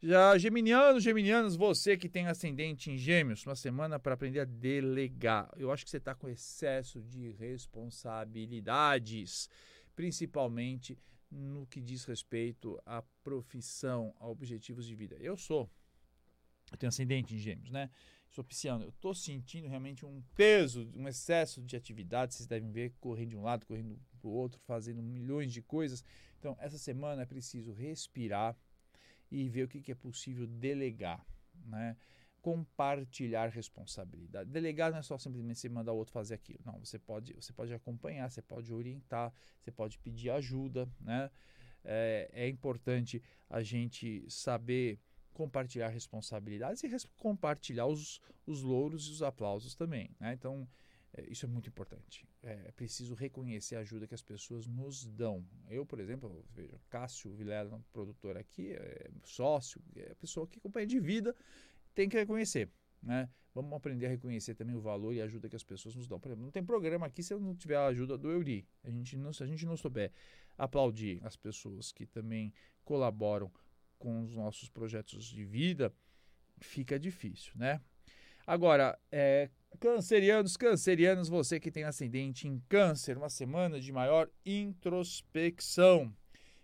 Já 0.02 0.36
geminianos, 0.36 1.02
geminianos, 1.02 1.56
você 1.56 1.96
que 1.96 2.06
tem 2.06 2.26
ascendente 2.26 2.90
em 2.90 2.98
gêmeos, 2.98 3.46
uma 3.46 3.56
semana 3.56 3.98
para 3.98 4.12
aprender 4.12 4.40
a 4.40 4.44
delegar. 4.44 5.50
Eu 5.56 5.72
acho 5.72 5.84
que 5.84 5.90
você 5.90 5.96
está 5.96 6.14
com 6.14 6.28
excesso 6.28 7.00
de 7.00 7.30
responsabilidades, 7.30 9.48
principalmente 9.94 10.98
no 11.30 11.66
que 11.66 11.80
diz 11.80 12.04
respeito 12.04 12.78
à 12.84 13.02
profissão, 13.24 14.14
a 14.20 14.28
objetivos 14.28 14.84
de 14.86 14.94
vida. 14.94 15.16
Eu 15.18 15.34
sou, 15.34 15.66
eu 16.70 16.76
tenho 16.76 16.88
ascendente 16.88 17.34
em 17.34 17.38
gêmeos, 17.38 17.70
né? 17.70 17.88
Sou 18.30 18.44
pisciano. 18.44 18.84
Eu 18.84 18.90
estou 18.90 19.14
sentindo 19.14 19.66
realmente 19.66 20.04
um 20.04 20.22
peso, 20.34 20.90
um 20.94 21.08
excesso 21.08 21.62
de 21.62 21.74
atividades. 21.74 22.36
Vocês 22.36 22.46
devem 22.46 22.70
ver 22.70 22.92
correndo 23.00 23.30
de 23.30 23.36
um 23.36 23.42
lado, 23.42 23.64
correndo 23.64 23.98
para 24.20 24.28
o 24.28 24.32
outro, 24.32 24.60
fazendo 24.66 25.02
milhões 25.02 25.54
de 25.54 25.62
coisas. 25.62 26.04
Então, 26.38 26.54
essa 26.60 26.76
semana 26.76 27.22
é 27.22 27.26
preciso 27.26 27.72
respirar 27.72 28.54
e 29.40 29.48
ver 29.48 29.64
o 29.64 29.68
que, 29.68 29.80
que 29.80 29.92
é 29.92 29.94
possível 29.94 30.46
delegar, 30.46 31.24
né? 31.66 31.96
compartilhar 32.40 33.48
responsabilidade. 33.48 34.48
Delegar 34.50 34.92
não 34.92 34.98
é 34.98 35.02
só 35.02 35.18
simplesmente 35.18 35.58
você 35.58 35.68
mandar 35.68 35.92
o 35.92 35.96
outro 35.96 36.12
fazer 36.12 36.34
aquilo. 36.34 36.60
Não, 36.64 36.78
você 36.78 36.96
pode, 36.96 37.32
você 37.34 37.52
pode 37.52 37.74
acompanhar, 37.74 38.30
você 38.30 38.40
pode 38.40 38.72
orientar, 38.72 39.32
você 39.60 39.72
pode 39.72 39.98
pedir 39.98 40.30
ajuda. 40.30 40.88
Né? 41.00 41.28
É, 41.84 42.30
é 42.32 42.48
importante 42.48 43.20
a 43.50 43.62
gente 43.62 44.24
saber 44.30 45.00
compartilhar 45.34 45.88
responsabilidades 45.88 46.84
e 46.84 46.86
res 46.86 47.04
compartilhar 47.18 47.86
os, 47.86 48.20
os 48.46 48.62
louros 48.62 49.08
e 49.08 49.10
os 49.10 49.22
aplausos 49.22 49.74
também. 49.74 50.14
Né? 50.20 50.32
Então, 50.32 50.68
isso 51.28 51.46
é 51.46 51.48
muito 51.48 51.68
importante. 51.68 52.26
É, 52.42 52.66
é 52.66 52.72
preciso 52.72 53.14
reconhecer 53.14 53.76
a 53.76 53.80
ajuda 53.80 54.06
que 54.06 54.14
as 54.14 54.22
pessoas 54.22 54.66
nos 54.66 55.06
dão. 55.06 55.44
Eu, 55.68 55.86
por 55.86 56.00
exemplo, 56.00 56.44
vejo 56.52 56.78
Cássio 56.88 57.32
Vilela, 57.32 57.82
produtor 57.92 58.36
aqui, 58.36 58.72
é 58.72 59.10
sócio, 59.24 59.80
é 59.96 60.14
pessoa 60.14 60.46
que 60.46 60.58
acompanha 60.58 60.86
de 60.86 61.00
vida, 61.00 61.34
tem 61.94 62.08
que 62.08 62.16
reconhecer. 62.16 62.70
Né? 63.02 63.28
Vamos 63.54 63.72
aprender 63.72 64.06
a 64.06 64.08
reconhecer 64.10 64.54
também 64.54 64.76
o 64.76 64.80
valor 64.80 65.14
e 65.14 65.20
a 65.20 65.24
ajuda 65.24 65.48
que 65.48 65.56
as 65.56 65.64
pessoas 65.64 65.94
nos 65.94 66.06
dão. 66.06 66.20
Por 66.20 66.28
exemplo, 66.28 66.44
não 66.44 66.50
tem 66.50 66.64
programa 66.64 67.06
aqui 67.06 67.22
se 67.22 67.32
eu 67.32 67.40
não 67.40 67.54
tiver 67.54 67.76
a 67.76 67.86
ajuda 67.86 68.18
do 68.18 68.30
Euri. 68.30 68.66
A 68.84 68.90
gente 68.90 69.16
não, 69.16 69.32
se 69.32 69.42
a 69.42 69.46
gente 69.46 69.64
não 69.64 69.76
souber 69.76 70.12
aplaudir 70.58 71.20
as 71.24 71.36
pessoas 71.36 71.92
que 71.92 72.06
também 72.06 72.52
colaboram 72.84 73.50
com 73.98 74.22
os 74.22 74.34
nossos 74.34 74.68
projetos 74.68 75.24
de 75.24 75.44
vida, 75.44 75.94
fica 76.60 76.98
difícil, 76.98 77.52
né? 77.56 77.80
Agora, 78.46 78.98
é, 79.10 79.50
cancerianos, 79.76 80.56
cancerianos, 80.56 81.28
você 81.28 81.60
que 81.60 81.70
tem 81.70 81.84
ascendente 81.84 82.48
em 82.48 82.58
câncer, 82.68 83.16
uma 83.16 83.28
semana 83.28 83.80
de 83.80 83.92
maior 83.92 84.28
introspecção. 84.44 86.12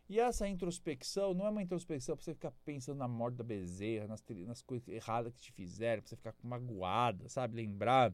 E 0.08 0.20
essa 0.20 0.46
introspecção 0.48 1.32
não 1.32 1.46
é 1.46 1.50
uma 1.50 1.62
introspecção 1.62 2.16
para 2.16 2.24
você 2.24 2.34
ficar 2.34 2.52
pensando 2.64 2.98
na 2.98 3.08
morte 3.08 3.36
da 3.36 3.44
bezerra, 3.44 4.06
nas, 4.06 4.22
nas 4.46 4.60
coisas 4.60 4.88
erradas 4.88 5.32
que 5.32 5.40
te 5.40 5.52
fizeram, 5.52 6.02
para 6.02 6.08
você 6.08 6.16
ficar 6.16 6.34
magoada, 6.42 7.28
sabe? 7.28 7.56
Lembrar 7.56 8.12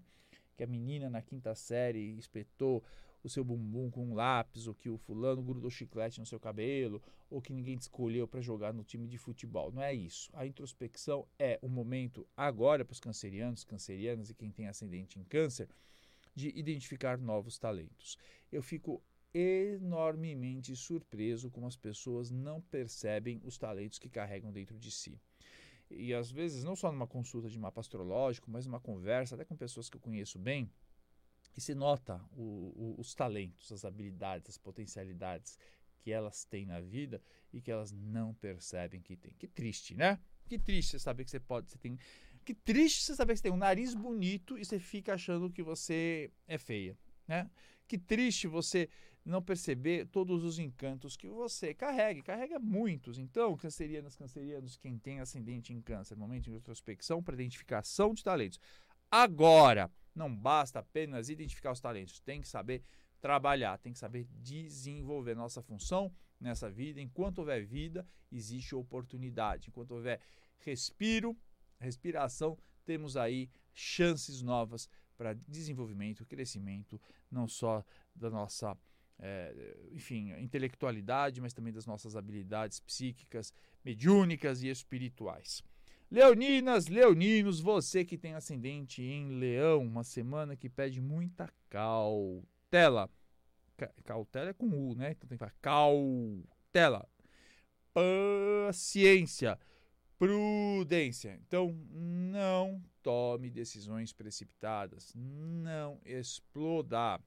que 0.56 0.62
a 0.62 0.66
menina 0.66 1.08
na 1.08 1.22
quinta 1.22 1.54
série 1.54 2.16
espetou 2.18 2.82
o 3.28 3.30
seu 3.30 3.44
bumbum 3.44 3.90
com 3.90 4.04
um 4.04 4.14
lápis, 4.14 4.66
ou 4.66 4.74
que 4.74 4.88
o 4.88 4.98
fulano 4.98 5.42
grudou 5.42 5.70
chiclete 5.70 6.18
no 6.18 6.26
seu 6.26 6.40
cabelo, 6.40 7.00
ou 7.30 7.40
que 7.40 7.52
ninguém 7.52 7.76
te 7.76 7.82
escolheu 7.82 8.26
para 8.26 8.40
jogar 8.40 8.74
no 8.74 8.82
time 8.82 9.06
de 9.06 9.16
futebol. 9.16 9.70
Não 9.70 9.82
é 9.82 9.94
isso. 9.94 10.30
A 10.32 10.46
introspecção 10.46 11.26
é 11.38 11.58
o 11.62 11.68
momento 11.68 12.26
agora 12.36 12.84
para 12.84 12.92
os 12.92 13.00
cancerianos, 13.00 13.64
cancerianas 13.64 14.30
e 14.30 14.34
quem 14.34 14.50
tem 14.50 14.66
ascendente 14.66 15.18
em 15.18 15.24
câncer, 15.24 15.68
de 16.34 16.48
identificar 16.58 17.18
novos 17.18 17.58
talentos. 17.58 18.16
Eu 18.50 18.62
fico 18.62 19.02
enormemente 19.34 20.74
surpreso 20.74 21.50
como 21.50 21.66
as 21.66 21.76
pessoas 21.76 22.30
não 22.30 22.60
percebem 22.60 23.40
os 23.44 23.58
talentos 23.58 23.98
que 23.98 24.08
carregam 24.08 24.52
dentro 24.52 24.78
de 24.78 24.90
si. 24.90 25.20
E 25.90 26.12
às 26.12 26.30
vezes, 26.30 26.64
não 26.64 26.76
só 26.76 26.92
numa 26.92 27.06
consulta 27.06 27.48
de 27.48 27.58
mapa 27.58 27.80
astrológico, 27.80 28.50
mas 28.50 28.66
numa 28.66 28.80
conversa 28.80 29.34
até 29.34 29.44
com 29.44 29.56
pessoas 29.56 29.88
que 29.88 29.96
eu 29.96 30.00
conheço 30.00 30.38
bem, 30.38 30.70
e 31.56 31.60
se 31.60 31.74
nota 31.74 32.20
o, 32.32 32.72
o, 32.76 32.94
os 32.98 33.14
talentos, 33.14 33.72
as 33.72 33.84
habilidades, 33.84 34.50
as 34.50 34.58
potencialidades 34.58 35.58
que 36.00 36.12
elas 36.12 36.44
têm 36.44 36.64
na 36.64 36.80
vida 36.80 37.20
e 37.52 37.60
que 37.60 37.70
elas 37.70 37.92
não 37.92 38.34
percebem 38.34 39.00
que 39.00 39.16
têm. 39.16 39.34
Que 39.38 39.48
triste, 39.48 39.94
né? 39.94 40.18
Que 40.48 40.58
triste 40.58 40.92
você 40.92 40.98
saber 40.98 41.24
que 41.24 41.30
você 41.30 41.40
pode, 41.40 41.70
você 41.70 41.78
tem. 41.78 41.98
Que 42.44 42.54
triste 42.54 43.02
você 43.02 43.14
saber 43.14 43.34
que 43.34 43.38
você 43.38 43.42
tem 43.42 43.52
um 43.52 43.56
nariz 43.56 43.94
bonito 43.94 44.56
e 44.56 44.64
você 44.64 44.78
fica 44.78 45.14
achando 45.14 45.50
que 45.50 45.62
você 45.62 46.30
é 46.46 46.56
feia, 46.56 46.96
né? 47.26 47.50
Que 47.86 47.98
triste 47.98 48.46
você 48.46 48.88
não 49.24 49.42
perceber 49.42 50.06
todos 50.06 50.42
os 50.42 50.58
encantos 50.58 51.16
que 51.16 51.28
você 51.28 51.74
carrega, 51.74 52.22
carrega 52.22 52.58
muitos. 52.58 53.18
Então, 53.18 53.56
cancerianas, 53.56 54.16
cancerianos, 54.16 54.76
quem 54.76 54.98
tem 54.98 55.20
ascendente 55.20 55.72
em 55.72 55.82
câncer, 55.82 56.16
momento 56.16 56.44
de 56.44 56.52
introspecção 56.52 57.22
para 57.22 57.34
identificação 57.34 58.14
de 58.14 58.24
talentos. 58.24 58.58
Agora, 59.10 59.90
não 60.14 60.34
basta 60.34 60.78
apenas 60.78 61.28
identificar 61.28 61.72
os 61.72 61.80
talentos, 61.80 62.20
tem 62.20 62.40
que 62.40 62.48
saber 62.48 62.82
trabalhar, 63.20 63.78
tem 63.78 63.92
que 63.92 63.98
saber 63.98 64.26
desenvolver 64.40 65.34
nossa 65.34 65.62
função 65.62 66.12
nessa 66.40 66.70
vida. 66.70 67.00
Enquanto 67.00 67.38
houver 67.38 67.64
vida, 67.64 68.06
existe 68.30 68.74
oportunidade. 68.74 69.68
Enquanto 69.68 69.92
houver 69.92 70.20
respiro, 70.58 71.36
respiração, 71.78 72.58
temos 72.84 73.16
aí 73.16 73.50
chances 73.74 74.42
novas 74.42 74.88
para 75.16 75.34
desenvolvimento, 75.34 76.24
crescimento, 76.24 77.00
não 77.30 77.48
só 77.48 77.84
da 78.14 78.30
nossa, 78.30 78.76
é, 79.18 79.76
enfim, 79.92 80.32
intelectualidade, 80.38 81.40
mas 81.40 81.52
também 81.52 81.72
das 81.72 81.86
nossas 81.86 82.14
habilidades 82.14 82.78
psíquicas, 82.80 83.52
mediúnicas 83.84 84.62
e 84.62 84.68
espirituais. 84.68 85.62
Leoninas, 86.10 86.86
leoninos, 86.86 87.60
você 87.60 88.02
que 88.02 88.16
tem 88.16 88.32
ascendente 88.32 89.02
em 89.02 89.38
leão, 89.38 89.82
uma 89.82 90.02
semana 90.02 90.56
que 90.56 90.68
pede 90.68 91.02
muita 91.02 91.52
cautela. 91.68 93.10
Cautela 94.04 94.48
é 94.48 94.52
com 94.54 94.68
U, 94.68 94.94
né? 94.94 95.10
Então 95.10 95.28
tem 95.28 95.36
que 95.36 95.40
falar 95.40 95.54
cautela. 95.60 97.06
Paciência. 97.92 99.58
Prudência. 100.18 101.38
Então, 101.46 101.78
não 101.92 102.82
tome 103.02 103.50
decisões 103.50 104.10
precipitadas. 104.10 105.12
Não 105.14 106.00
exploda. 106.06 107.20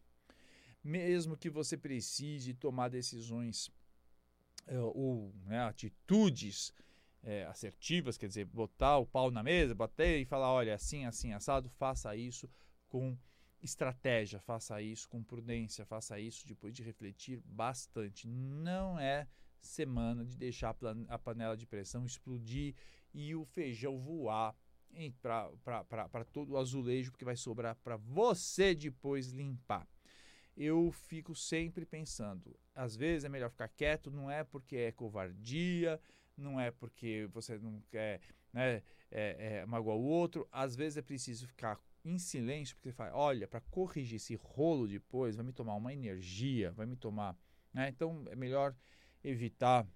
Mesmo 0.84 1.38
que 1.38 1.52
você 1.52 1.78
precise 1.78 2.56
tomar 2.56 2.90
decisões 2.90 3.70
eh, 4.66 4.80
ou 4.80 5.32
né, 5.46 5.60
atitudes 5.60 6.74
é, 7.24 7.46
assertivas, 7.46 8.18
quer 8.18 8.28
dizer, 8.28 8.46
botar 8.46 8.98
o 8.98 9.06
pau 9.06 9.30
na 9.30 9.44
mesa, 9.44 9.76
bater 9.76 10.20
e 10.20 10.26
falar, 10.26 10.52
olha, 10.52 10.76
assim, 10.76 11.06
assim, 11.06 11.34
assado, 11.34 11.70
faça 11.70 12.16
isso 12.16 12.50
com 12.88 13.18
estratégia, 13.62 14.40
faça 14.40 14.82
isso 14.82 15.08
com 15.08 15.24
prudência, 15.24 15.86
faça 15.86 16.20
isso 16.20 16.48
depois 16.48 16.74
de 16.74 16.84
refletir 16.84 17.40
bastante. 17.46 18.28
Não 18.28 19.00
é 19.00 19.28
semana 19.60 20.26
de 20.26 20.36
deixar 20.36 20.76
a 21.08 21.20
panela 21.20 21.56
de 21.56 21.68
pressão 21.68 22.06
explodir 22.06 22.74
e 23.14 23.36
o 23.36 23.46
feijão 23.46 24.00
voar 24.00 24.56
para 25.22 26.26
todo 26.26 26.52
o 26.52 26.58
azulejo, 26.58 27.12
porque 27.12 27.24
vai 27.24 27.36
sobrar 27.36 27.76
para 27.84 27.98
você 27.98 28.74
depois 28.74 29.28
limpar. 29.28 29.88
Eu 30.58 30.92
fico 30.92 31.34
sempre 31.34 31.86
pensando, 31.86 32.60
às 32.76 32.96
vezes 32.96 33.24
é 33.24 33.30
melhor 33.30 33.50
ficar 33.50 33.70
quieto, 33.70 34.12
não 34.12 34.30
é 34.30 34.44
porque 34.44 34.76
é 34.76 34.92
covardia, 34.92 36.02
não 36.38 36.60
é 36.60 36.72
porque 36.72 37.28
você 37.32 37.58
não 37.58 37.82
quer 37.90 38.22
né, 38.54 38.82
é, 39.10 39.62
é, 39.62 39.66
magoar 39.66 39.98
o 39.98 40.04
outro. 40.04 40.48
Às 40.52 40.76
vezes 40.76 40.98
é 40.98 41.02
preciso 41.02 41.48
ficar 41.48 41.80
em 42.04 42.18
silêncio, 42.18 42.76
porque 42.76 42.90
você 42.90 42.96
fala, 42.96 43.16
olha, 43.16 43.48
para 43.48 43.62
corrigir 43.62 44.16
esse 44.16 44.36
rolo 44.36 44.88
depois, 44.88 45.36
vai 45.36 45.46
me 45.46 45.54
tomar 45.54 45.76
uma 45.76 45.94
energia, 45.94 46.72
vai 46.72 46.86
me 46.86 46.96
tomar. 46.96 47.38
Né? 47.74 47.90
Então 47.90 48.26
é 48.30 48.36
melhor 48.36 48.76
evitar 49.24 49.88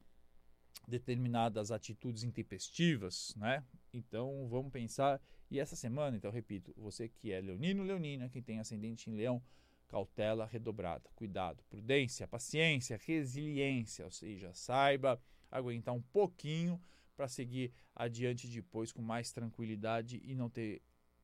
determinadas 0.88 1.72
atitudes 1.72 2.24
intempestivas, 2.24 3.34
né? 3.36 3.63
Então 3.92 4.48
vamos 4.48 4.72
pensar. 4.72 5.22
E 5.50 5.60
essa 5.60 5.75
semana, 5.75 6.18
então 6.18 6.32
repito, 6.32 6.74
você 6.77 7.08
que 7.10 7.32
é 7.32 7.42
leonino, 7.42 7.84
leonina, 7.84 8.30
quem 8.30 8.42
tem 8.42 8.60
ascendente 8.60 9.10
em 9.10 9.15
leão, 9.15 9.42
cautela 9.88 10.46
redobrada, 10.46 11.10
cuidado, 11.15 11.63
prudência, 11.70 12.27
paciência, 12.27 13.00
resiliência, 13.04 14.06
ou 14.06 14.12
seja, 14.12 14.54
saiba 14.54 15.22
aguentar 15.58 15.94
um 15.94 16.02
pouquinho 16.02 16.82
para 17.16 17.28
seguir 17.28 17.72
adiante 17.96 18.48
depois 18.48 18.92
com 18.92 19.02
mais 19.02 19.32
tranquilidade 19.32 20.22
e 20.24 20.36
não 20.36 20.50
ter 20.50 20.82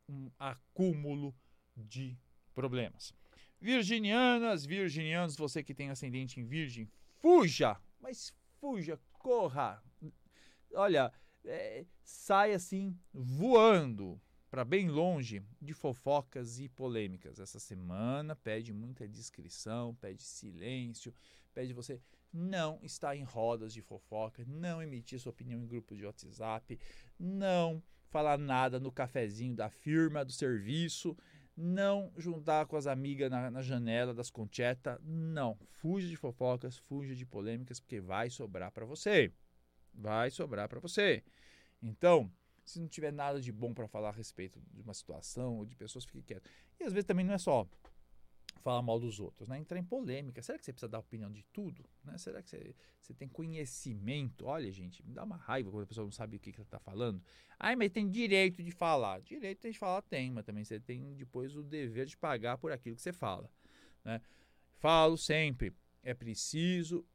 um 0.07 0.29
acúmulo 0.39 1.35
de 1.75 2.17
problemas. 2.53 3.13
Virginianas, 3.59 4.65
virginianos, 4.65 5.35
você 5.35 5.63
que 5.63 5.73
tem 5.73 5.89
ascendente 5.89 6.39
em 6.39 6.45
virgem, 6.45 6.89
fuja, 7.19 7.77
mas 7.99 8.33
fuja, 8.59 8.99
corra. 9.13 9.83
Olha, 10.73 11.11
é, 11.45 11.85
sai 12.03 12.53
assim 12.53 12.97
voando 13.13 14.19
para 14.49 14.65
bem 14.65 14.89
longe 14.89 15.41
de 15.61 15.73
fofocas 15.73 16.59
e 16.59 16.67
polêmicas. 16.67 17.39
Essa 17.39 17.59
semana 17.59 18.35
pede 18.35 18.73
muita 18.73 19.07
discrição, 19.07 19.95
pede 19.95 20.23
silêncio, 20.23 21.13
pede 21.53 21.73
você 21.73 22.01
não 22.33 22.79
estar 22.81 23.15
em 23.15 23.23
rodas 23.23 23.73
de 23.73 23.81
fofoca, 23.81 24.43
não 24.47 24.81
emitir 24.81 25.19
sua 25.19 25.31
opinião 25.31 25.59
em 25.59 25.67
grupos 25.67 25.97
de 25.97 26.05
WhatsApp, 26.05 26.79
não 27.19 27.81
falar 28.09 28.37
nada 28.37 28.79
no 28.79 28.91
cafezinho 28.91 29.55
da 29.55 29.69
firma, 29.69 30.25
do 30.25 30.31
serviço, 30.31 31.17
não 31.55 32.11
juntar 32.17 32.65
com 32.65 32.75
as 32.75 32.87
amigas 32.87 33.29
na, 33.29 33.51
na 33.51 33.61
janela 33.61 34.13
das 34.13 34.29
conchetas, 34.29 34.99
não. 35.03 35.57
Fuja 35.69 36.07
de 36.07 36.15
fofocas, 36.15 36.77
fuja 36.77 37.15
de 37.15 37.25
polêmicas, 37.25 37.79
porque 37.79 37.99
vai 37.99 38.29
sobrar 38.29 38.71
para 38.71 38.85
você. 38.85 39.31
Vai 39.93 40.29
sobrar 40.29 40.69
para 40.69 40.79
você. 40.79 41.23
Então, 41.81 42.31
se 42.63 42.79
não 42.79 42.87
tiver 42.87 43.11
nada 43.11 43.41
de 43.41 43.51
bom 43.51 43.73
para 43.73 43.87
falar 43.87 44.09
a 44.09 44.13
respeito 44.13 44.61
de 44.71 44.81
uma 44.81 44.93
situação 44.93 45.57
ou 45.57 45.65
de 45.65 45.75
pessoas, 45.75 46.05
fique 46.05 46.21
quieto. 46.21 46.49
E 46.79 46.83
às 46.83 46.93
vezes 46.93 47.05
também 47.05 47.25
não 47.25 47.33
é 47.33 47.37
só 47.37 47.67
falar 48.61 48.81
mal 48.81 48.99
dos 48.99 49.19
outros, 49.19 49.47
né? 49.47 49.57
Entrar 49.59 49.79
em 49.79 49.83
polêmica. 49.83 50.41
Será 50.41 50.57
que 50.57 50.65
você 50.65 50.71
precisa 50.71 50.89
dar 50.89 50.99
opinião 50.99 51.31
de 51.31 51.43
tudo? 51.51 51.83
Né? 52.03 52.17
Será 52.17 52.41
que 52.41 52.49
você, 52.49 52.75
você 53.01 53.13
tem 53.13 53.27
conhecimento? 53.27 54.45
Olha, 54.45 54.71
gente, 54.71 55.05
me 55.05 55.13
dá 55.13 55.23
uma 55.23 55.37
raiva 55.37 55.69
quando 55.69 55.83
a 55.83 55.87
pessoa 55.87 56.05
não 56.05 56.11
sabe 56.11 56.37
o 56.37 56.39
que, 56.39 56.51
que 56.51 56.59
ela 56.59 56.65
está 56.65 56.79
falando. 56.79 57.21
Ai, 57.59 57.75
mas 57.75 57.91
tem 57.91 58.09
direito 58.09 58.63
de 58.63 58.71
falar. 58.71 59.21
Direito 59.21 59.69
de 59.69 59.77
falar 59.77 60.01
tem, 60.01 60.31
mas 60.31 60.45
também 60.45 60.63
você 60.63 60.79
tem 60.79 61.13
depois 61.15 61.55
o 61.55 61.63
dever 61.63 62.05
de 62.05 62.17
pagar 62.17 62.57
por 62.57 62.71
aquilo 62.71 62.95
que 62.95 63.01
você 63.01 63.13
fala. 63.13 63.49
Né? 64.03 64.21
Falo 64.77 65.17
sempre, 65.17 65.73
é 66.01 66.13
preciso 66.13 67.05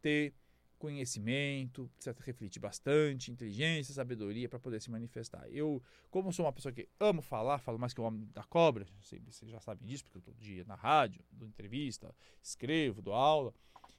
ter 0.00 0.34
conhecimento, 0.78 1.90
precisa 1.94 2.16
refletir 2.24 2.60
bastante, 2.60 3.30
inteligência, 3.30 3.92
sabedoria 3.92 4.48
para 4.48 4.58
poder 4.58 4.80
se 4.80 4.90
manifestar. 4.90 5.46
Eu, 5.50 5.82
como 6.10 6.32
sou 6.32 6.46
uma 6.46 6.52
pessoa 6.52 6.72
que 6.72 6.88
amo 6.98 7.20
falar, 7.20 7.58
falo 7.58 7.78
mais 7.78 7.92
que 7.92 8.00
o 8.00 8.04
homem 8.04 8.28
da 8.32 8.44
cobra, 8.44 8.86
vocês 9.00 9.50
já 9.50 9.60
sabem 9.60 9.86
disso, 9.86 10.04
porque 10.04 10.18
eu 10.18 10.22
todo 10.22 10.36
dia 10.38 10.64
na 10.64 10.74
rádio, 10.74 11.22
dou 11.30 11.48
entrevista, 11.48 12.14
escrevo, 12.42 13.02
dou 13.02 13.14
aula. 13.14 13.52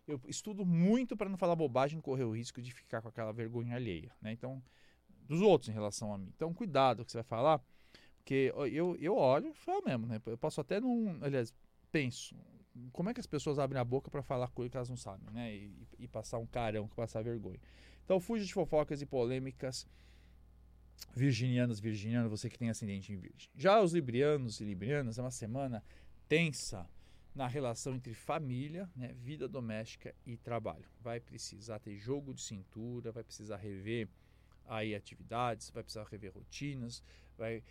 Eu 0.07 0.19
estudo 0.27 0.65
muito 0.65 1.15
para 1.15 1.29
não 1.29 1.37
falar 1.37 1.55
bobagem 1.55 1.99
e 1.99 2.01
correr 2.01 2.23
o 2.23 2.35
risco 2.35 2.61
de 2.61 2.71
ficar 2.71 3.01
com 3.01 3.09
aquela 3.09 3.31
vergonha 3.31 3.75
alheia, 3.75 4.11
né? 4.21 4.31
Então, 4.31 4.63
dos 5.27 5.41
outros 5.41 5.69
em 5.69 5.73
relação 5.73 6.13
a 6.13 6.17
mim. 6.17 6.31
Então, 6.35 6.53
cuidado 6.53 7.01
o 7.01 7.05
que 7.05 7.11
você 7.11 7.17
vai 7.17 7.23
falar, 7.23 7.61
porque 8.17 8.51
eu, 8.71 8.95
eu 8.95 9.15
olho 9.15 9.49
e 9.49 9.53
falo 9.53 9.83
mesmo, 9.85 10.07
né? 10.07 10.19
Eu 10.25 10.37
posso 10.37 10.59
até 10.59 10.79
não, 10.79 11.19
aliás, 11.21 11.53
penso, 11.91 12.35
como 12.91 13.09
é 13.09 13.13
que 13.13 13.19
as 13.19 13.27
pessoas 13.27 13.59
abrem 13.59 13.79
a 13.79 13.83
boca 13.83 14.09
para 14.09 14.21
falar 14.21 14.47
coisa 14.49 14.69
que 14.69 14.77
elas 14.77 14.89
não 14.89 14.97
sabem, 14.97 15.29
né? 15.31 15.55
E, 15.55 15.87
e, 15.99 16.07
passar 16.07 16.37
um 16.37 16.45
carão, 16.45 16.87
passar 16.87 17.23
vergonha. 17.23 17.59
Então, 18.03 18.19
fuja 18.19 18.45
de 18.45 18.53
fofocas 18.53 19.01
e 19.01 19.05
polêmicas. 19.05 19.87
Virginianos, 21.15 21.79
virginiano, 21.79 22.29
você 22.29 22.49
que 22.49 22.57
tem 22.57 22.69
ascendente 22.69 23.13
em 23.13 23.17
virgem. 23.17 23.49
Já 23.55 23.81
os 23.81 23.93
librianos 23.93 24.59
e 24.59 24.65
librianas, 24.65 25.17
é 25.17 25.21
uma 25.21 25.31
semana 25.31 25.83
tensa 26.27 26.87
na 27.33 27.47
relação 27.47 27.95
entre 27.95 28.13
família, 28.13 28.89
né, 28.95 29.13
vida 29.13 29.47
doméstica 29.47 30.13
e 30.25 30.35
trabalho. 30.35 30.85
Vai 30.99 31.19
precisar 31.19 31.79
ter 31.79 31.97
jogo 31.97 32.33
de 32.33 32.41
cintura, 32.41 33.11
vai 33.11 33.23
precisar 33.23 33.57
rever 33.57 34.09
aí 34.65 34.93
atividades, 34.93 35.69
vai 35.69 35.83
precisar 35.83 36.05
rever 36.05 36.33
rotinas, 36.33 37.01
vai 37.37 37.63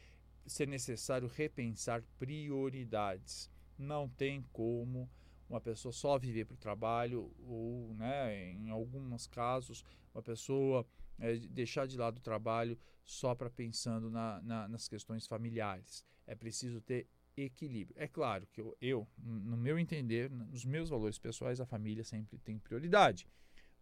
ser 0.46 0.66
necessário 0.66 1.28
repensar 1.28 2.02
prioridades 2.18 3.50
não 3.78 4.08
tem 4.08 4.44
como 4.52 5.08
uma 5.48 5.60
pessoa 5.60 5.92
só 5.92 6.18
viver 6.18 6.44
para 6.44 6.54
o 6.54 6.58
trabalho 6.58 7.32
ou, 7.40 7.94
né, 7.94 8.52
em 8.52 8.68
alguns 8.70 9.26
casos, 9.26 9.84
uma 10.14 10.22
pessoa 10.22 10.86
é, 11.18 11.36
deixar 11.36 11.86
de 11.86 11.96
lado 11.96 12.18
o 12.18 12.22
trabalho 12.22 12.78
só 13.04 13.34
para 13.34 13.48
pensando 13.48 14.10
na, 14.10 14.40
na, 14.42 14.68
nas 14.68 14.88
questões 14.88 15.26
familiares. 15.26 16.04
É 16.26 16.34
preciso 16.34 16.80
ter 16.80 17.08
equilíbrio. 17.36 17.96
É 17.98 18.06
claro 18.06 18.46
que 18.52 18.60
eu, 18.60 18.76
eu, 18.80 19.08
no 19.16 19.56
meu 19.56 19.78
entender, 19.78 20.30
nos 20.30 20.64
meus 20.64 20.90
valores 20.90 21.18
pessoais, 21.18 21.60
a 21.60 21.66
família 21.66 22.04
sempre 22.04 22.38
tem 22.38 22.58
prioridade. 22.58 23.26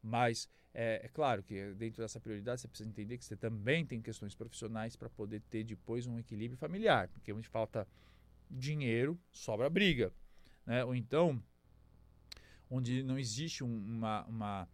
Mas 0.02 0.48
é, 0.72 1.00
é, 1.04 1.08
claro 1.08 1.42
que 1.42 1.72
dentro 1.74 2.02
dessa 2.02 2.20
prioridade 2.20 2.60
você 2.60 2.68
precisa 2.68 2.88
entender 2.88 3.18
que 3.18 3.24
você 3.24 3.36
também 3.36 3.84
tem 3.84 4.00
questões 4.00 4.34
profissionais 4.34 4.94
para 4.94 5.08
poder 5.08 5.40
ter 5.48 5.64
depois 5.64 6.06
um 6.06 6.18
equilíbrio 6.18 6.58
familiar, 6.58 7.08
porque 7.08 7.32
onde 7.32 7.48
falta 7.48 7.88
dinheiro, 8.50 9.18
sobra 9.32 9.68
briga. 9.70 10.12
Né? 10.66 10.84
Ou 10.84 10.94
então, 10.94 11.42
onde 12.70 13.02
não 13.02 13.18
existe 13.18 13.62
uma, 13.62 14.24
uma, 14.24 14.68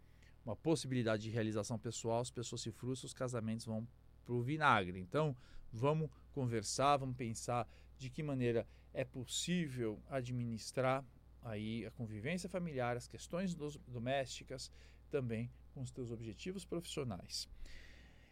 uma 0.45 0.55
possibilidade 0.55 1.23
de 1.23 1.29
realização 1.29 1.77
pessoal, 1.77 2.21
as 2.21 2.31
pessoas 2.31 2.61
se 2.61 2.71
frustram, 2.71 3.07
os 3.07 3.13
casamentos 3.13 3.65
vão 3.65 3.87
para 4.25 4.33
o 4.33 4.41
vinagre. 4.41 4.99
Então, 4.99 5.35
vamos 5.71 6.09
conversar, 6.31 6.97
vamos 6.97 7.15
pensar 7.15 7.67
de 7.97 8.09
que 8.09 8.23
maneira 8.23 8.67
é 8.93 9.03
possível 9.03 10.01
administrar 10.09 11.03
aí 11.41 11.85
a 11.85 11.91
convivência 11.91 12.47
familiar, 12.47 12.95
as 12.95 13.07
questões 13.07 13.53
domésticas, 13.87 14.71
também 15.09 15.51
com 15.73 15.81
os 15.81 15.91
teus 15.91 16.11
objetivos 16.11 16.65
profissionais. 16.65 17.47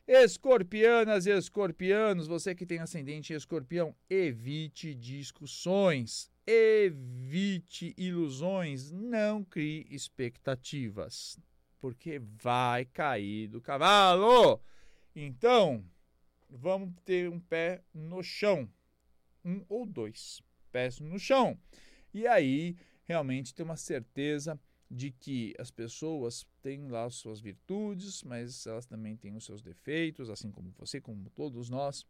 Escorpianas 0.08 1.26
e 1.26 1.32
escorpianos, 1.32 2.28
você 2.28 2.56
que 2.56 2.66
tem 2.66 2.80
ascendente 2.80 3.34
em 3.34 3.36
escorpião, 3.36 3.96
evite 4.10 4.96
discussões, 4.96 6.31
evite 6.46 7.94
ilusões, 7.98 8.92
não 8.92 9.44
crie 9.44 9.88
expectativas, 9.90 11.40
porque 11.80 12.20
vai 12.20 12.86
cair 12.86 13.48
do 13.48 13.62
cavalo. 13.62 14.62
Então, 15.16 15.84
vamos 16.50 16.94
ter 17.06 17.30
um 17.30 17.40
pé 17.40 17.84
no 17.94 18.24
chão, 18.24 18.70
um 19.44 19.64
ou 19.70 19.86
dois 19.86 20.42
pés 20.72 21.00
no 21.00 21.20
chão. 21.20 21.58
E 22.14 22.28
aí, 22.28 22.76
realmente 23.06 23.54
ter 23.54 23.64
uma 23.64 23.78
certeza 23.78 24.60
de 24.90 25.12
que 25.12 25.54
as 25.58 25.72
pessoas 25.72 26.46
têm 26.62 26.90
lá 26.90 27.06
as 27.06 27.16
suas 27.16 27.40
virtudes, 27.40 28.24
mas 28.24 28.68
elas 28.68 28.86
também 28.86 29.16
têm 29.16 29.36
os 29.36 29.46
seus 29.46 29.62
defeitos, 29.62 30.30
assim 30.30 30.52
como 30.52 30.72
você, 30.78 31.00
como 31.00 31.30
todos 31.30 31.70
nós. 31.70 32.06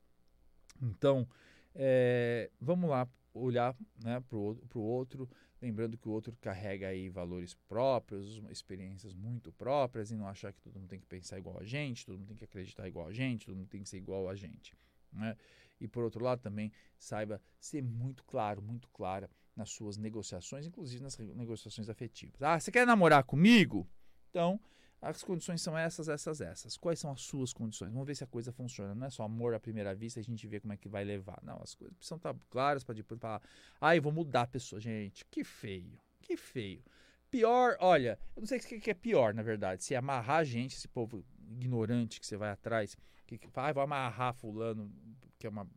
Então, 0.81 1.27
é, 1.75 2.49
vamos 2.59 2.89
lá 2.89 3.07
olhar 3.33 3.75
né, 4.03 4.19
para 4.21 4.37
o 4.37 4.81
outro, 4.81 5.29
lembrando 5.61 5.97
que 5.97 6.07
o 6.07 6.11
outro 6.11 6.35
carrega 6.41 6.87
aí 6.87 7.09
valores 7.09 7.53
próprios, 7.67 8.41
experiências 8.49 9.13
muito 9.13 9.51
próprias 9.51 10.11
e 10.11 10.15
não 10.15 10.27
achar 10.27 10.51
que 10.51 10.61
todo 10.61 10.79
mundo 10.79 10.89
tem 10.89 10.99
que 10.99 11.05
pensar 11.05 11.37
igual 11.37 11.59
a 11.59 11.63
gente, 11.63 12.05
todo 12.05 12.17
mundo 12.17 12.27
tem 12.27 12.37
que 12.37 12.45
acreditar 12.45 12.87
igual 12.87 13.07
a 13.07 13.13
gente, 13.13 13.45
todo 13.45 13.55
mundo 13.55 13.69
tem 13.69 13.83
que 13.83 13.89
ser 13.89 13.97
igual 13.97 14.27
a 14.29 14.35
gente. 14.35 14.75
Né? 15.11 15.35
E 15.79 15.87
por 15.87 16.03
outro 16.03 16.23
lado 16.23 16.41
também 16.41 16.71
saiba 16.97 17.41
ser 17.59 17.83
muito 17.83 18.23
claro, 18.25 18.61
muito 18.61 18.87
clara 18.89 19.29
nas 19.55 19.69
suas 19.69 19.97
negociações, 19.97 20.65
inclusive 20.65 21.03
nas 21.03 21.17
negociações 21.17 21.89
afetivas. 21.89 22.41
Ah, 22.41 22.59
você 22.59 22.71
quer 22.71 22.85
namorar 22.85 23.23
comigo? 23.23 23.87
Então, 24.29 24.59
as 25.01 25.23
condições 25.23 25.61
são 25.61 25.75
essas, 25.75 26.07
essas, 26.07 26.41
essas. 26.41 26.77
Quais 26.77 26.99
são 26.99 27.11
as 27.11 27.21
suas 27.21 27.51
condições? 27.51 27.91
Vamos 27.91 28.05
ver 28.05 28.15
se 28.15 28.23
a 28.23 28.27
coisa 28.27 28.51
funciona. 28.51 28.93
Não 28.93 29.07
é 29.07 29.09
só 29.09 29.23
amor 29.23 29.55
à 29.55 29.59
primeira 29.59 29.95
vista 29.95 30.19
a 30.19 30.23
gente 30.23 30.45
vê 30.45 30.59
como 30.59 30.73
é 30.73 30.77
que 30.77 30.87
vai 30.87 31.03
levar. 31.03 31.39
Não, 31.41 31.59
as 31.61 31.73
coisas 31.73 31.97
precisam 31.97 32.17
estar 32.17 32.35
claras 32.51 32.83
para 32.83 32.93
depois 32.93 33.19
falar, 33.19 33.41
ah, 33.79 33.99
vou 33.99 34.11
mudar 34.11 34.43
a 34.43 34.47
pessoa. 34.47 34.79
Gente, 34.79 35.25
que 35.25 35.43
feio, 35.43 35.99
que 36.21 36.37
feio. 36.37 36.83
Pior, 37.31 37.77
olha, 37.79 38.19
eu 38.35 38.41
não 38.41 38.47
sei 38.47 38.59
o 38.59 38.61
que 38.61 38.91
é 38.91 38.93
pior, 38.93 39.33
na 39.33 39.41
verdade. 39.41 39.83
Se 39.83 39.95
é 39.95 39.97
amarrar 39.97 40.39
a 40.39 40.43
gente, 40.43 40.75
esse 40.75 40.87
povo 40.87 41.25
ignorante 41.49 42.19
que 42.19 42.27
você 42.27 42.37
vai 42.37 42.51
atrás, 42.51 42.95
que, 43.25 43.39
que 43.39 43.49
ah, 43.55 43.73
vou 43.73 43.81
amarrar 43.81 44.35
fulano, 44.35 44.93
que 45.39 45.47
é 45.47 45.49
uma, 45.49 45.67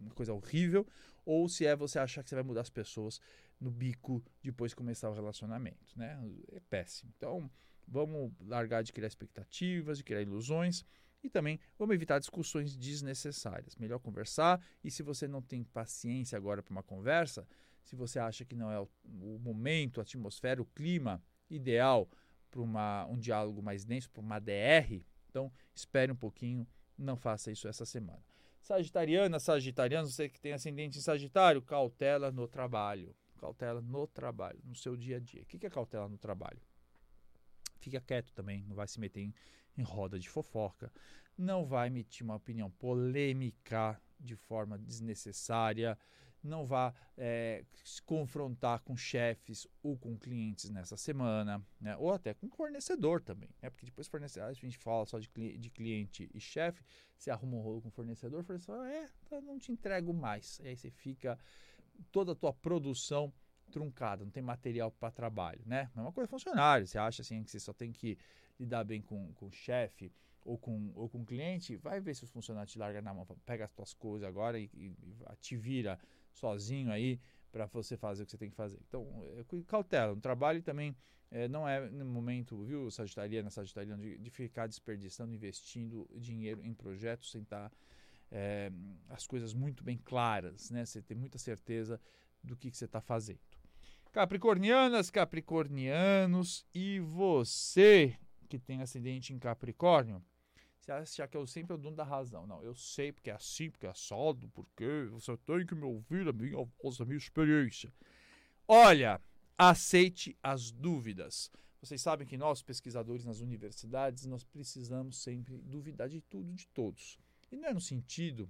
uma 0.00 0.14
coisa 0.14 0.32
horrível, 0.32 0.86
ou 1.26 1.46
se 1.46 1.66
é 1.66 1.76
você 1.76 1.98
achar 1.98 2.22
que 2.22 2.30
você 2.30 2.36
vai 2.36 2.44
mudar 2.44 2.62
as 2.62 2.70
pessoas 2.70 3.20
no 3.60 3.70
bico 3.70 4.24
depois 4.42 4.72
de 4.72 4.76
começar 4.76 5.10
o 5.10 5.14
relacionamento, 5.14 5.98
né? 5.98 6.18
É 6.52 6.60
péssimo. 6.70 7.12
Então, 7.16 7.50
vamos 7.86 8.32
largar 8.40 8.82
de 8.82 8.92
criar 8.92 9.08
expectativas, 9.08 9.98
de 9.98 10.04
criar 10.04 10.22
ilusões 10.22 10.84
e 11.22 11.30
também 11.30 11.58
vamos 11.78 11.94
evitar 11.94 12.18
discussões 12.18 12.76
desnecessárias. 12.76 13.76
Melhor 13.76 13.98
conversar 13.98 14.62
e 14.82 14.90
se 14.90 15.02
você 15.02 15.26
não 15.26 15.40
tem 15.40 15.64
paciência 15.64 16.36
agora 16.36 16.62
para 16.62 16.72
uma 16.72 16.82
conversa, 16.82 17.46
se 17.82 17.96
você 17.96 18.18
acha 18.18 18.44
que 18.44 18.54
não 18.54 18.70
é 18.70 18.80
o, 18.80 18.88
o 19.04 19.38
momento, 19.38 20.00
a 20.00 20.02
atmosfera, 20.02 20.60
o 20.60 20.66
clima 20.66 21.22
ideal 21.48 22.08
para 22.50 23.06
um 23.08 23.18
diálogo 23.18 23.62
mais 23.62 23.84
denso, 23.84 24.10
para 24.10 24.20
uma 24.20 24.38
DR. 24.38 25.02
Então, 25.28 25.52
espere 25.74 26.12
um 26.12 26.16
pouquinho, 26.16 26.66
não 26.96 27.16
faça 27.16 27.50
isso 27.50 27.66
essa 27.66 27.84
semana. 27.84 28.22
Sagitariana, 28.60 29.38
Sagitariano, 29.40 30.06
você 30.08 30.28
que 30.28 30.40
tem 30.40 30.52
ascendente 30.52 30.98
em 30.98 31.02
Sagitário, 31.02 31.60
cautela 31.60 32.30
no 32.30 32.46
trabalho. 32.46 33.14
Cautela 33.38 33.80
no 33.82 34.06
trabalho, 34.06 34.58
no 34.64 34.74
seu 34.74 34.96
dia 34.96 35.16
a 35.16 35.20
dia. 35.20 35.42
O 35.42 35.46
que 35.46 35.66
é 35.66 35.68
cautela 35.70 36.08
no 36.08 36.16
trabalho? 36.16 36.60
Fica 37.84 38.00
quieto 38.00 38.32
também, 38.32 38.64
não 38.64 38.74
vai 38.74 38.88
se 38.88 38.98
meter 38.98 39.20
em, 39.20 39.34
em 39.76 39.82
roda 39.82 40.18
de 40.18 40.26
fofoca, 40.26 40.90
não 41.36 41.66
vai 41.66 41.88
emitir 41.88 42.24
uma 42.24 42.36
opinião 42.36 42.70
polêmica 42.70 44.00
de 44.18 44.34
forma 44.34 44.78
desnecessária, 44.78 45.98
não 46.42 46.64
vá 46.64 46.94
é, 47.16 47.62
se 47.84 48.00
confrontar 48.00 48.80
com 48.80 48.96
chefes 48.96 49.66
ou 49.82 49.98
com 49.98 50.16
clientes 50.16 50.70
nessa 50.70 50.96
semana, 50.96 51.62
né? 51.78 51.94
ou 51.98 52.10
até 52.10 52.32
com 52.32 52.48
fornecedor 52.48 53.20
também, 53.20 53.50
né? 53.60 53.68
porque 53.68 53.84
depois 53.84 54.08
fornecedor, 54.08 54.48
a 54.48 54.52
gente 54.54 54.78
fala 54.78 55.04
só 55.04 55.18
de, 55.18 55.28
de 55.58 55.70
cliente 55.70 56.30
e 56.32 56.40
chefe, 56.40 56.82
você 57.18 57.30
arruma 57.30 57.58
um 57.58 57.60
rolo 57.60 57.82
com 57.82 57.90
fornecedor, 57.90 58.40
o 58.40 58.44
fornecedor, 58.44 58.86
é, 58.86 59.10
tá, 59.28 59.42
não 59.42 59.58
te 59.58 59.72
entrego 59.72 60.14
mais, 60.14 60.58
aí 60.64 60.74
você 60.74 60.90
fica 60.90 61.38
toda 62.10 62.32
a 62.32 62.34
tua 62.34 62.52
produção 62.52 63.30
truncada, 63.74 64.24
não 64.24 64.30
tem 64.30 64.42
material 64.42 64.92
para 64.92 65.10
trabalho, 65.10 65.60
né? 65.66 65.90
Mesma 65.96 66.12
coisa 66.12 66.28
funcionário, 66.28 66.86
você 66.86 66.96
acha 66.96 67.22
assim 67.22 67.42
que 67.42 67.50
você 67.50 67.58
só 67.58 67.72
tem 67.72 67.90
que 67.90 68.16
lidar 68.58 68.84
bem 68.84 69.02
com, 69.02 69.32
com 69.34 69.46
o 69.46 69.52
chefe 69.52 70.12
ou 70.44 70.56
com, 70.56 70.92
ou 70.94 71.08
com 71.08 71.22
o 71.22 71.26
cliente, 71.26 71.76
vai 71.76 72.00
ver 72.00 72.14
se 72.14 72.22
os 72.22 72.30
funcionários 72.30 72.72
te 72.72 72.78
largam 72.78 73.02
na 73.02 73.12
mão, 73.12 73.26
pega 73.44 73.64
as 73.64 73.72
tuas 73.72 73.92
coisas 73.92 74.28
agora 74.28 74.60
e, 74.60 74.70
e, 74.72 74.86
e 74.86 75.36
te 75.40 75.56
vira 75.56 75.98
sozinho 76.32 76.92
aí 76.92 77.20
para 77.50 77.66
você 77.66 77.96
fazer 77.96 78.22
o 78.22 78.26
que 78.26 78.30
você 78.30 78.38
tem 78.38 78.50
que 78.50 78.56
fazer. 78.56 78.78
Então, 78.88 79.08
é, 79.36 79.44
cautela. 79.66 80.14
No 80.14 80.20
trabalho 80.20 80.62
também 80.62 80.94
é, 81.32 81.48
não 81.48 81.68
é 81.68 81.90
no 81.90 82.04
momento, 82.04 82.62
viu, 82.62 82.88
Sagitariana, 82.92 83.50
Sagitariano, 83.50 84.00
de, 84.00 84.18
de 84.18 84.30
ficar 84.30 84.68
desperdiçando, 84.68 85.34
investindo 85.34 86.08
dinheiro 86.14 86.64
em 86.64 86.72
projetos 86.72 87.32
sem 87.32 87.42
estar 87.42 87.70
tá, 87.70 87.76
é, 88.30 88.70
as 89.08 89.26
coisas 89.26 89.52
muito 89.52 89.82
bem 89.82 89.98
claras, 89.98 90.70
né? 90.70 90.84
Você 90.84 91.02
ter 91.02 91.16
muita 91.16 91.38
certeza 91.38 92.00
do 92.44 92.56
que, 92.56 92.70
que 92.70 92.76
você 92.76 92.84
está 92.84 93.00
fazendo. 93.00 93.53
Capricornianas, 94.14 95.10
Capricornianos, 95.10 96.64
e 96.72 97.00
você 97.00 98.16
que 98.48 98.60
tem 98.60 98.80
ascendente 98.80 99.32
em 99.32 99.40
Capricórnio, 99.40 100.24
você 100.78 100.92
acha 100.92 101.26
que 101.26 101.36
eu 101.36 101.44
sempre 101.48 101.72
é 101.72 101.74
o 101.74 101.78
dono 101.78 101.96
da 101.96 102.04
razão. 102.04 102.46
Não, 102.46 102.62
eu 102.62 102.76
sei 102.76 103.10
porque 103.10 103.28
é 103.28 103.34
assim, 103.34 103.68
porque 103.68 103.88
é 103.88 103.90
assado, 103.90 104.48
porque 104.50 105.08
você 105.10 105.36
tem 105.38 105.66
que 105.66 105.74
me 105.74 105.82
ouvir 105.82 106.28
a 106.28 106.32
minha 106.32 106.64
voz, 106.80 107.00
a 107.00 107.04
minha 107.04 107.18
experiência. 107.18 107.92
Olha, 108.68 109.20
aceite 109.58 110.38
as 110.40 110.70
dúvidas. 110.70 111.50
Vocês 111.80 112.00
sabem 112.00 112.24
que 112.24 112.36
nós, 112.36 112.62
pesquisadores 112.62 113.24
nas 113.24 113.40
universidades, 113.40 114.26
nós 114.26 114.44
precisamos 114.44 115.16
sempre 115.16 115.58
duvidar 115.58 116.08
de 116.08 116.20
tudo 116.20 116.52
de 116.52 116.68
todos. 116.68 117.18
E 117.50 117.56
não 117.56 117.68
é 117.68 117.74
no 117.74 117.80
sentido 117.80 118.48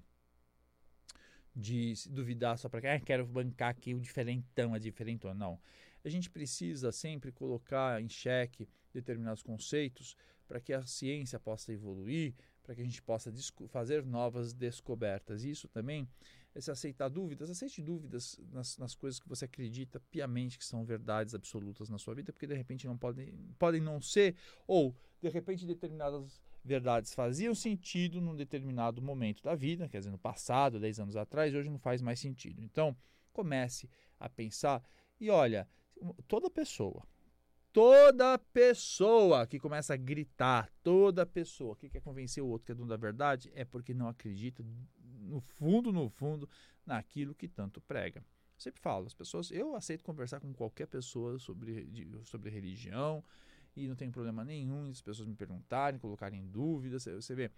de 1.54 1.94
duvidar 2.10 2.58
só 2.58 2.68
para 2.68 2.80
que 2.80 2.86
ah, 2.86 3.00
quero 3.00 3.26
bancar 3.26 3.70
aqui 3.70 3.94
o 3.94 4.00
diferentão, 4.00 4.74
a 4.74 4.78
diferentona. 4.78 5.34
Não. 5.34 5.60
A 6.04 6.08
gente 6.08 6.28
precisa 6.28 6.92
sempre 6.92 7.32
colocar 7.32 8.02
em 8.02 8.08
xeque 8.08 8.68
determinados 8.92 9.42
conceitos 9.42 10.16
para 10.46 10.60
que 10.60 10.72
a 10.72 10.84
ciência 10.84 11.40
possa 11.40 11.72
evoluir, 11.72 12.34
para 12.62 12.74
que 12.74 12.80
a 12.80 12.84
gente 12.84 13.00
possa 13.02 13.32
fazer 13.68 14.04
novas 14.04 14.52
descobertas. 14.52 15.44
Isso 15.44 15.68
também 15.68 16.08
é 16.54 16.60
se 16.60 16.70
aceitar 16.70 17.08
dúvidas, 17.08 17.50
aceite 17.50 17.82
dúvidas 17.82 18.38
nas, 18.52 18.78
nas, 18.78 18.94
coisas 18.94 19.18
que 19.18 19.28
você 19.28 19.44
acredita 19.44 19.98
piamente 20.10 20.58
que 20.58 20.64
são 20.64 20.84
verdades 20.84 21.34
absolutas 21.34 21.88
na 21.88 21.98
sua 21.98 22.14
vida, 22.14 22.32
porque 22.32 22.46
de 22.46 22.54
repente 22.54 22.86
não 22.86 22.96
podem, 22.96 23.34
podem 23.58 23.80
não 23.80 24.00
ser, 24.00 24.36
ou 24.66 24.94
de 25.20 25.28
repente 25.28 25.66
determinadas 25.66 26.40
verdades 26.64 27.14
faziam 27.14 27.54
sentido 27.54 28.20
num 28.20 28.34
determinado 28.34 29.02
momento 29.02 29.42
da 29.42 29.54
vida, 29.54 29.88
quer 29.88 29.98
dizer, 29.98 30.10
no 30.10 30.18
passado, 30.18 30.80
10 30.80 31.00
anos 31.00 31.16
atrás, 31.16 31.54
hoje 31.54 31.68
não 31.68 31.78
faz 31.78 32.00
mais 32.00 32.18
sentido. 32.18 32.62
Então, 32.62 32.96
comece 33.32 33.90
a 34.18 34.28
pensar 34.28 34.82
e 35.20 35.28
olha, 35.28 35.68
toda 36.26 36.48
pessoa, 36.48 37.06
toda 37.72 38.38
pessoa 38.38 39.46
que 39.46 39.58
começa 39.58 39.94
a 39.94 39.96
gritar, 39.96 40.70
toda 40.82 41.26
pessoa 41.26 41.76
que 41.76 41.90
quer 41.90 42.00
convencer 42.00 42.42
o 42.42 42.46
outro 42.46 42.66
que 42.66 42.72
é 42.72 42.74
dono 42.74 42.88
da 42.88 42.96
verdade, 42.96 43.52
é 43.54 43.64
porque 43.64 43.92
não 43.92 44.08
acredita 44.08 44.64
no 45.02 45.40
fundo, 45.40 45.92
no 45.92 46.08
fundo, 46.08 46.48
naquilo 46.86 47.34
que 47.34 47.48
tanto 47.48 47.80
prega. 47.80 48.20
Eu 48.20 48.60
sempre 48.60 48.80
falo, 48.80 49.06
as 49.06 49.14
pessoas, 49.14 49.50
eu 49.50 49.74
aceito 49.74 50.04
conversar 50.04 50.40
com 50.40 50.52
qualquer 50.52 50.86
pessoa 50.86 51.38
sobre, 51.38 51.88
sobre 52.24 52.50
religião 52.50 53.22
e 53.76 53.88
não 53.88 53.96
tem 53.96 54.10
problema 54.10 54.44
nenhum 54.44 54.90
as 54.90 55.00
pessoas 55.00 55.28
me 55.28 55.34
perguntarem, 55.34 55.98
colocarem 55.98 56.46
dúvidas, 56.46 57.04
você 57.04 57.34
vê, 57.34 57.50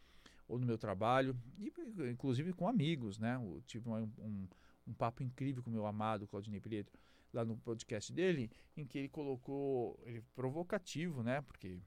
ou 0.49 0.59
no 0.59 0.67
meu 0.67 0.79
trabalho, 0.79 1.37
e, 1.59 1.73
inclusive 2.11 2.53
com 2.53 2.69
amigos, 2.69 3.19
né? 3.19 3.37
Eu 3.37 3.63
tive 3.67 3.89
um, 3.89 4.11
um, 4.19 4.49
um 4.87 4.95
papo 4.95 5.23
incrível 5.23 5.63
com 5.63 5.71
o 5.71 5.73
meu 5.73 5.87
amado 5.87 6.27
Claudinei 6.27 6.61
Pietro, 6.61 6.93
lá 7.33 7.45
no 7.45 7.57
podcast 7.59 8.13
dele, 8.13 8.51
em 8.77 8.87
que 8.87 8.99
ele 8.99 9.09
colocou, 9.09 9.99
ele 10.05 10.23
provocativo, 10.35 11.23
né? 11.23 11.43
Porque 11.43 11.79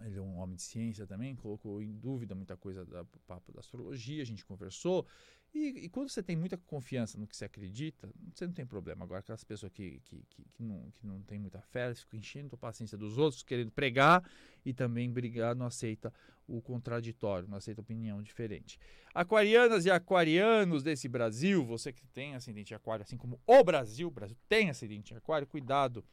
ele 0.00 0.16
é 0.16 0.20
um 0.20 0.38
homem 0.38 0.56
de 0.56 0.62
ciência 0.62 1.06
também, 1.06 1.34
colocou 1.34 1.82
em 1.82 1.92
dúvida 1.98 2.34
muita 2.34 2.56
coisa 2.56 2.84
do 2.84 3.04
papo 3.26 3.52
da 3.52 3.60
astrologia, 3.60 4.22
a 4.22 4.26
gente 4.26 4.44
conversou. 4.44 5.06
E, 5.54 5.84
e, 5.84 5.88
quando 5.88 6.10
você 6.10 6.22
tem 6.22 6.36
muita 6.36 6.56
confiança 6.56 7.18
no 7.18 7.26
que 7.26 7.36
você 7.36 7.46
acredita, 7.46 8.08
você 8.34 8.46
não 8.46 8.52
tem 8.52 8.66
problema. 8.66 9.04
Agora, 9.04 9.20
aquelas 9.20 9.42
pessoas 9.42 9.72
que, 9.72 10.00
que, 10.04 10.22
que, 10.28 10.44
que 10.52 10.62
não, 10.62 10.90
que 10.92 11.06
não 11.06 11.20
tem 11.22 11.38
muita 11.38 11.60
fé, 11.60 11.86
elas 11.86 12.00
ficam 12.00 12.18
enchendo 12.18 12.54
a 12.54 12.58
paciência 12.58 12.98
dos 12.98 13.16
outros, 13.16 13.42
querendo 13.42 13.70
pregar 13.70 14.22
e 14.64 14.74
também 14.74 15.10
brigar, 15.10 15.54
não 15.54 15.66
aceita 15.66 16.12
o 16.46 16.60
contraditório, 16.60 17.48
não 17.48 17.56
aceita 17.56 17.80
opinião 17.80 18.22
diferente. 18.22 18.78
Aquarianas 19.14 19.84
e 19.84 19.90
aquarianos 19.90 20.82
desse 20.82 21.08
Brasil, 21.08 21.64
você 21.64 21.92
que 21.92 22.06
tem 22.06 22.34
ascendente 22.34 22.74
aquário, 22.74 23.02
assim 23.02 23.16
como 23.16 23.40
o 23.46 23.64
Brasil, 23.64 24.08
o 24.08 24.10
Brasil 24.10 24.36
tem 24.48 24.70
ascendente 24.70 25.14
aquário, 25.14 25.46
cuidado 25.46 26.04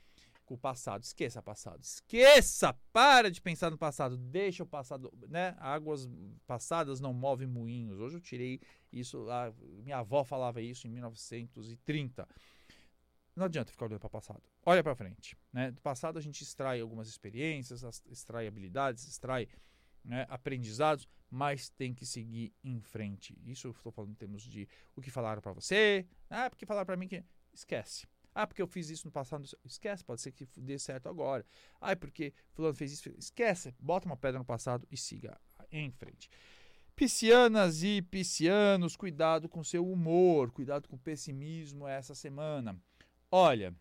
com 0.45 0.53
o 0.53 0.57
passado. 0.57 1.03
Esqueça 1.03 1.39
o 1.39 1.43
passado. 1.43 1.83
Esqueça! 1.83 2.73
Para 2.93 3.29
de 3.29 3.41
pensar 3.41 3.71
no 3.71 3.77
passado. 3.77 4.15
Deixa 4.17 4.63
o 4.63 4.65
passado, 4.65 5.11
né? 5.27 5.55
Águas 5.59 6.07
passadas 6.45 6.99
não 6.99 7.13
movem 7.13 7.47
moinhos. 7.47 7.99
Hoje 7.99 8.17
eu 8.17 8.21
tirei 8.21 8.61
isso 8.91 9.19
lá. 9.19 9.53
Minha 9.83 9.97
avó 9.97 10.23
falava 10.23 10.61
isso 10.61 10.87
em 10.87 10.91
1930. 10.91 12.27
Não 13.35 13.45
adianta 13.45 13.71
ficar 13.71 13.85
olhando 13.85 13.99
para 13.99 14.07
o 14.07 14.11
passado. 14.11 14.41
Olha 14.65 14.81
para 14.81 14.95
frente. 14.95 15.35
Né? 15.51 15.71
Do 15.71 15.81
passado 15.81 16.17
a 16.17 16.21
gente 16.21 16.41
extrai 16.41 16.79
algumas 16.79 17.09
experiências, 17.09 17.83
extrai 18.05 18.47
habilidades, 18.47 19.05
extrai 19.05 19.49
né, 20.05 20.25
aprendizados, 20.29 21.07
mas 21.29 21.69
tem 21.69 21.93
que 21.93 22.05
seguir 22.05 22.53
em 22.63 22.79
frente. 22.79 23.37
Isso 23.43 23.67
eu 23.67 23.71
estou 23.71 23.91
falando 23.91 24.11
em 24.11 24.15
termos 24.15 24.43
de 24.43 24.67
o 24.95 25.01
que 25.01 25.11
falaram 25.11 25.41
para 25.41 25.51
você. 25.51 26.07
Ah, 26.29 26.49
porque 26.49 26.65
falaram 26.65 26.85
para 26.85 26.95
mim 26.95 27.07
que. 27.07 27.23
Esquece. 27.53 28.05
Ah, 28.35 28.45
porque 28.45 28.61
eu 28.61 28.67
fiz 28.67 28.89
isso 28.89 29.07
no 29.07 29.11
passado. 29.11 29.47
Esquece, 29.63 30.03
pode 30.03 30.21
ser 30.21 30.33
que 30.33 30.45
dê 30.57 30.77
certo 30.77 31.07
agora. 31.07 31.45
Ah, 31.79 31.95
porque 31.95 32.33
fulano 32.51 32.75
fez 32.75 32.91
isso. 32.91 33.09
Esquece, 33.17 33.73
bota 33.79 34.05
uma 34.05 34.17
pedra 34.17 34.37
no 34.37 34.45
passado 34.45 34.85
e 34.91 34.97
siga 34.97 35.39
em 35.71 35.89
frente. 35.89 36.29
Piscianas 36.97 37.81
e 37.81 38.01
piscianos, 38.01 38.97
cuidado 38.97 39.47
com 39.47 39.63
seu 39.63 39.89
humor, 39.89 40.51
cuidado 40.51 40.87
com 40.89 40.97
o 40.97 40.99
pessimismo 40.99 41.87
essa 41.87 42.13
semana. 42.13 42.77
Olha, 43.31 43.73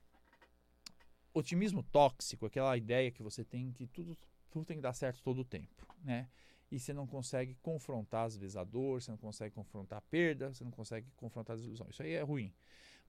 otimismo 1.33 1.83
tóxico, 1.83 2.47
aquela 2.47 2.77
ideia 2.77 3.11
que 3.11 3.23
você 3.23 3.45
tem 3.45 3.73
que 3.73 3.89
tudo, 3.89 4.17
tudo 4.51 4.65
tem 4.65 4.77
que 4.77 4.83
dar 4.83 4.93
certo 4.93 5.21
todo 5.23 5.41
o 5.41 5.45
tempo, 5.45 5.87
né? 6.03 6.29
E 6.71 6.79
você 6.79 6.93
não 6.93 7.07
consegue 7.07 7.57
confrontar 7.57 8.27
às 8.27 8.37
vezes 8.37 8.57
a 8.57 8.65
dor, 8.65 9.03
você 9.03 9.11
não 9.11 9.19
consegue 9.19 9.55
confrontar 9.55 9.99
a 9.99 10.03
perda, 10.03 10.53
você 10.53 10.65
não 10.65 10.71
consegue 10.71 11.09
confrontar 11.17 11.57
as 11.57 11.63
ilusões. 11.63 11.91
Isso 11.91 12.03
aí 12.03 12.13
é 12.13 12.23
ruim. 12.23 12.53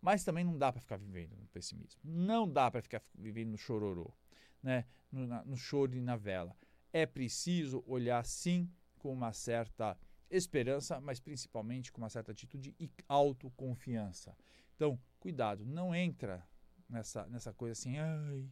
Mas 0.06 0.24
também 0.24 0.44
não 0.44 0.56
dá 0.56 0.72
para 0.72 0.80
ficar 0.80 0.98
vivendo 0.98 1.36
no 1.36 1.48
pessimismo. 1.48 2.00
Não 2.04 2.48
dá 2.48 2.70
para 2.70 2.80
ficar 2.80 3.02
vivendo 3.16 3.50
no 3.50 3.58
chororô, 3.58 4.14
né? 4.62 4.86
no, 5.12 5.26
na, 5.26 5.44
no 5.44 5.58
choro 5.58 5.96
e 5.96 6.00
na 6.00 6.16
vela. 6.16 6.56
É 6.94 7.08
preciso 7.08 7.84
olhar 7.88 8.24
sim 8.24 8.72
com 9.00 9.12
uma 9.12 9.34
certa 9.34 9.98
esperança, 10.30 11.02
mas 11.02 11.20
principalmente 11.20 11.92
com 11.92 12.02
uma 12.02 12.10
certa 12.12 12.34
atitude 12.34 12.76
e 12.80 12.88
autoconfiança. 13.10 14.38
Então, 14.76 15.00
cuidado, 15.20 15.66
não 15.66 15.96
entra 15.96 16.48
nessa, 16.88 17.26
nessa 17.26 17.52
coisa 17.52 17.72
assim, 17.72 17.98
ai, 17.98 18.48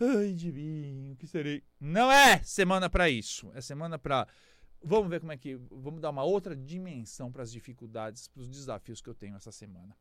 ai 0.00 0.32
de 0.32 0.50
mim, 0.50 1.12
o 1.12 1.16
que 1.16 1.26
serei? 1.26 1.62
Não 1.78 2.10
é 2.10 2.42
semana 2.42 2.88
para 2.88 3.10
isso. 3.10 3.52
É 3.54 3.60
semana 3.60 3.98
para 3.98 4.26
Vamos 4.82 5.10
ver 5.10 5.20
como 5.20 5.32
é 5.32 5.36
que. 5.36 5.56
Vamos 5.56 6.00
dar 6.00 6.08
uma 6.08 6.24
outra 6.24 6.56
dimensão 6.56 7.30
para 7.30 7.42
as 7.42 7.52
dificuldades, 7.52 8.28
para 8.28 8.40
os 8.40 8.48
desafios 8.48 9.02
que 9.02 9.10
eu 9.10 9.14
tenho 9.14 9.36
essa 9.36 9.52
semana. 9.52 9.94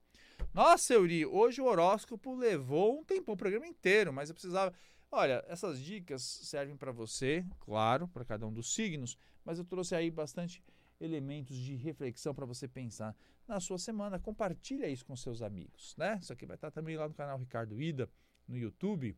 Nossa, 0.54 0.94
Euri, 0.94 1.26
hoje 1.26 1.62
o 1.62 1.66
horóscopo 1.66 2.34
levou 2.34 3.00
um 3.00 3.04
tempo, 3.04 3.34
o 3.34 3.38
programa 3.38 3.68
inteiro, 3.68 4.14
mas 4.14 4.30
eu 4.30 4.36
precisava. 4.36 4.74
Olha, 5.12 5.44
essas 5.48 5.82
dicas 5.82 6.22
servem 6.22 6.78
para 6.78 6.92
você, 6.92 7.46
claro, 7.60 8.08
para 8.08 8.24
cada 8.24 8.48
um 8.48 8.54
dos 8.54 8.74
signos, 8.74 9.18
mas 9.44 9.60
eu 9.60 9.66
trouxe 9.66 9.96
aí 9.96 10.10
bastante 10.10 10.64
elementos 11.00 11.58
de 11.58 11.76
reflexão 11.76 12.34
para 12.34 12.46
você 12.46 12.68
pensar 12.68 13.16
na 13.48 13.60
sua 13.60 13.78
semana. 13.78 14.20
Compartilha 14.20 14.88
isso 14.88 15.06
com 15.06 15.16
seus 15.16 15.42
amigos, 15.42 15.96
né? 15.98 16.20
Isso 16.22 16.32
aqui 16.32 16.46
vai 16.46 16.56
estar 16.56 16.72
também 16.72 16.98
lá 16.98 17.08
no 17.08 17.14
canal 17.14 17.38
Ricardo 17.38 17.82
Ida, 17.82 18.10
no 18.48 18.58
YouTube. 18.58 19.16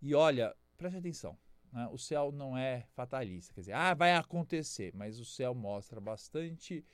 E 0.00 0.14
olha, 0.14 0.54
preste 0.76 0.98
atenção. 0.98 1.36
Né? 1.72 1.88
O 1.90 1.98
céu 1.98 2.30
não 2.30 2.56
é 2.56 2.86
fatalista, 2.94 3.52
quer 3.52 3.60
dizer, 3.60 3.72
ah, 3.72 3.92
vai 3.92 4.14
acontecer, 4.14 4.92
mas 4.94 5.18
o 5.18 5.24
céu 5.24 5.54
mostra 5.54 6.00
bastante 6.00 6.84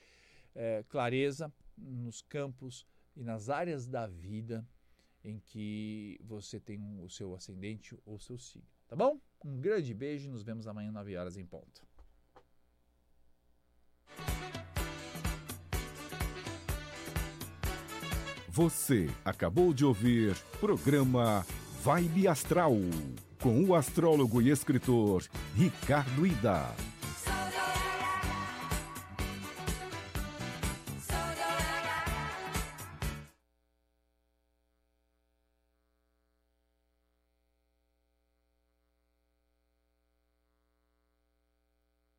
é, 0.54 0.82
clareza 0.88 1.52
nos 1.82 2.22
campos 2.22 2.86
e 3.16 3.22
nas 3.22 3.48
áreas 3.48 3.86
da 3.86 4.06
vida 4.06 4.66
em 5.24 5.38
que 5.38 6.18
você 6.24 6.58
tem 6.58 7.00
o 7.00 7.08
seu 7.08 7.34
ascendente 7.34 7.96
ou 8.04 8.18
seu 8.18 8.38
signo. 8.38 8.66
Tá 8.88 8.96
bom? 8.96 9.20
Um 9.44 9.60
grande 9.60 9.94
beijo 9.94 10.28
e 10.28 10.30
nos 10.30 10.42
vemos 10.42 10.66
amanhã, 10.66 10.90
9 10.92 11.16
horas 11.16 11.36
em 11.36 11.46
ponto. 11.46 11.86
Você 18.48 19.08
acabou 19.24 19.72
de 19.72 19.82
ouvir 19.82 20.36
programa 20.60 21.42
Vibe 21.82 22.28
Astral 22.28 22.74
com 23.40 23.64
o 23.64 23.74
astrólogo 23.74 24.42
e 24.42 24.50
escritor 24.50 25.26
Ricardo 25.54 26.26
Ida. 26.26 26.66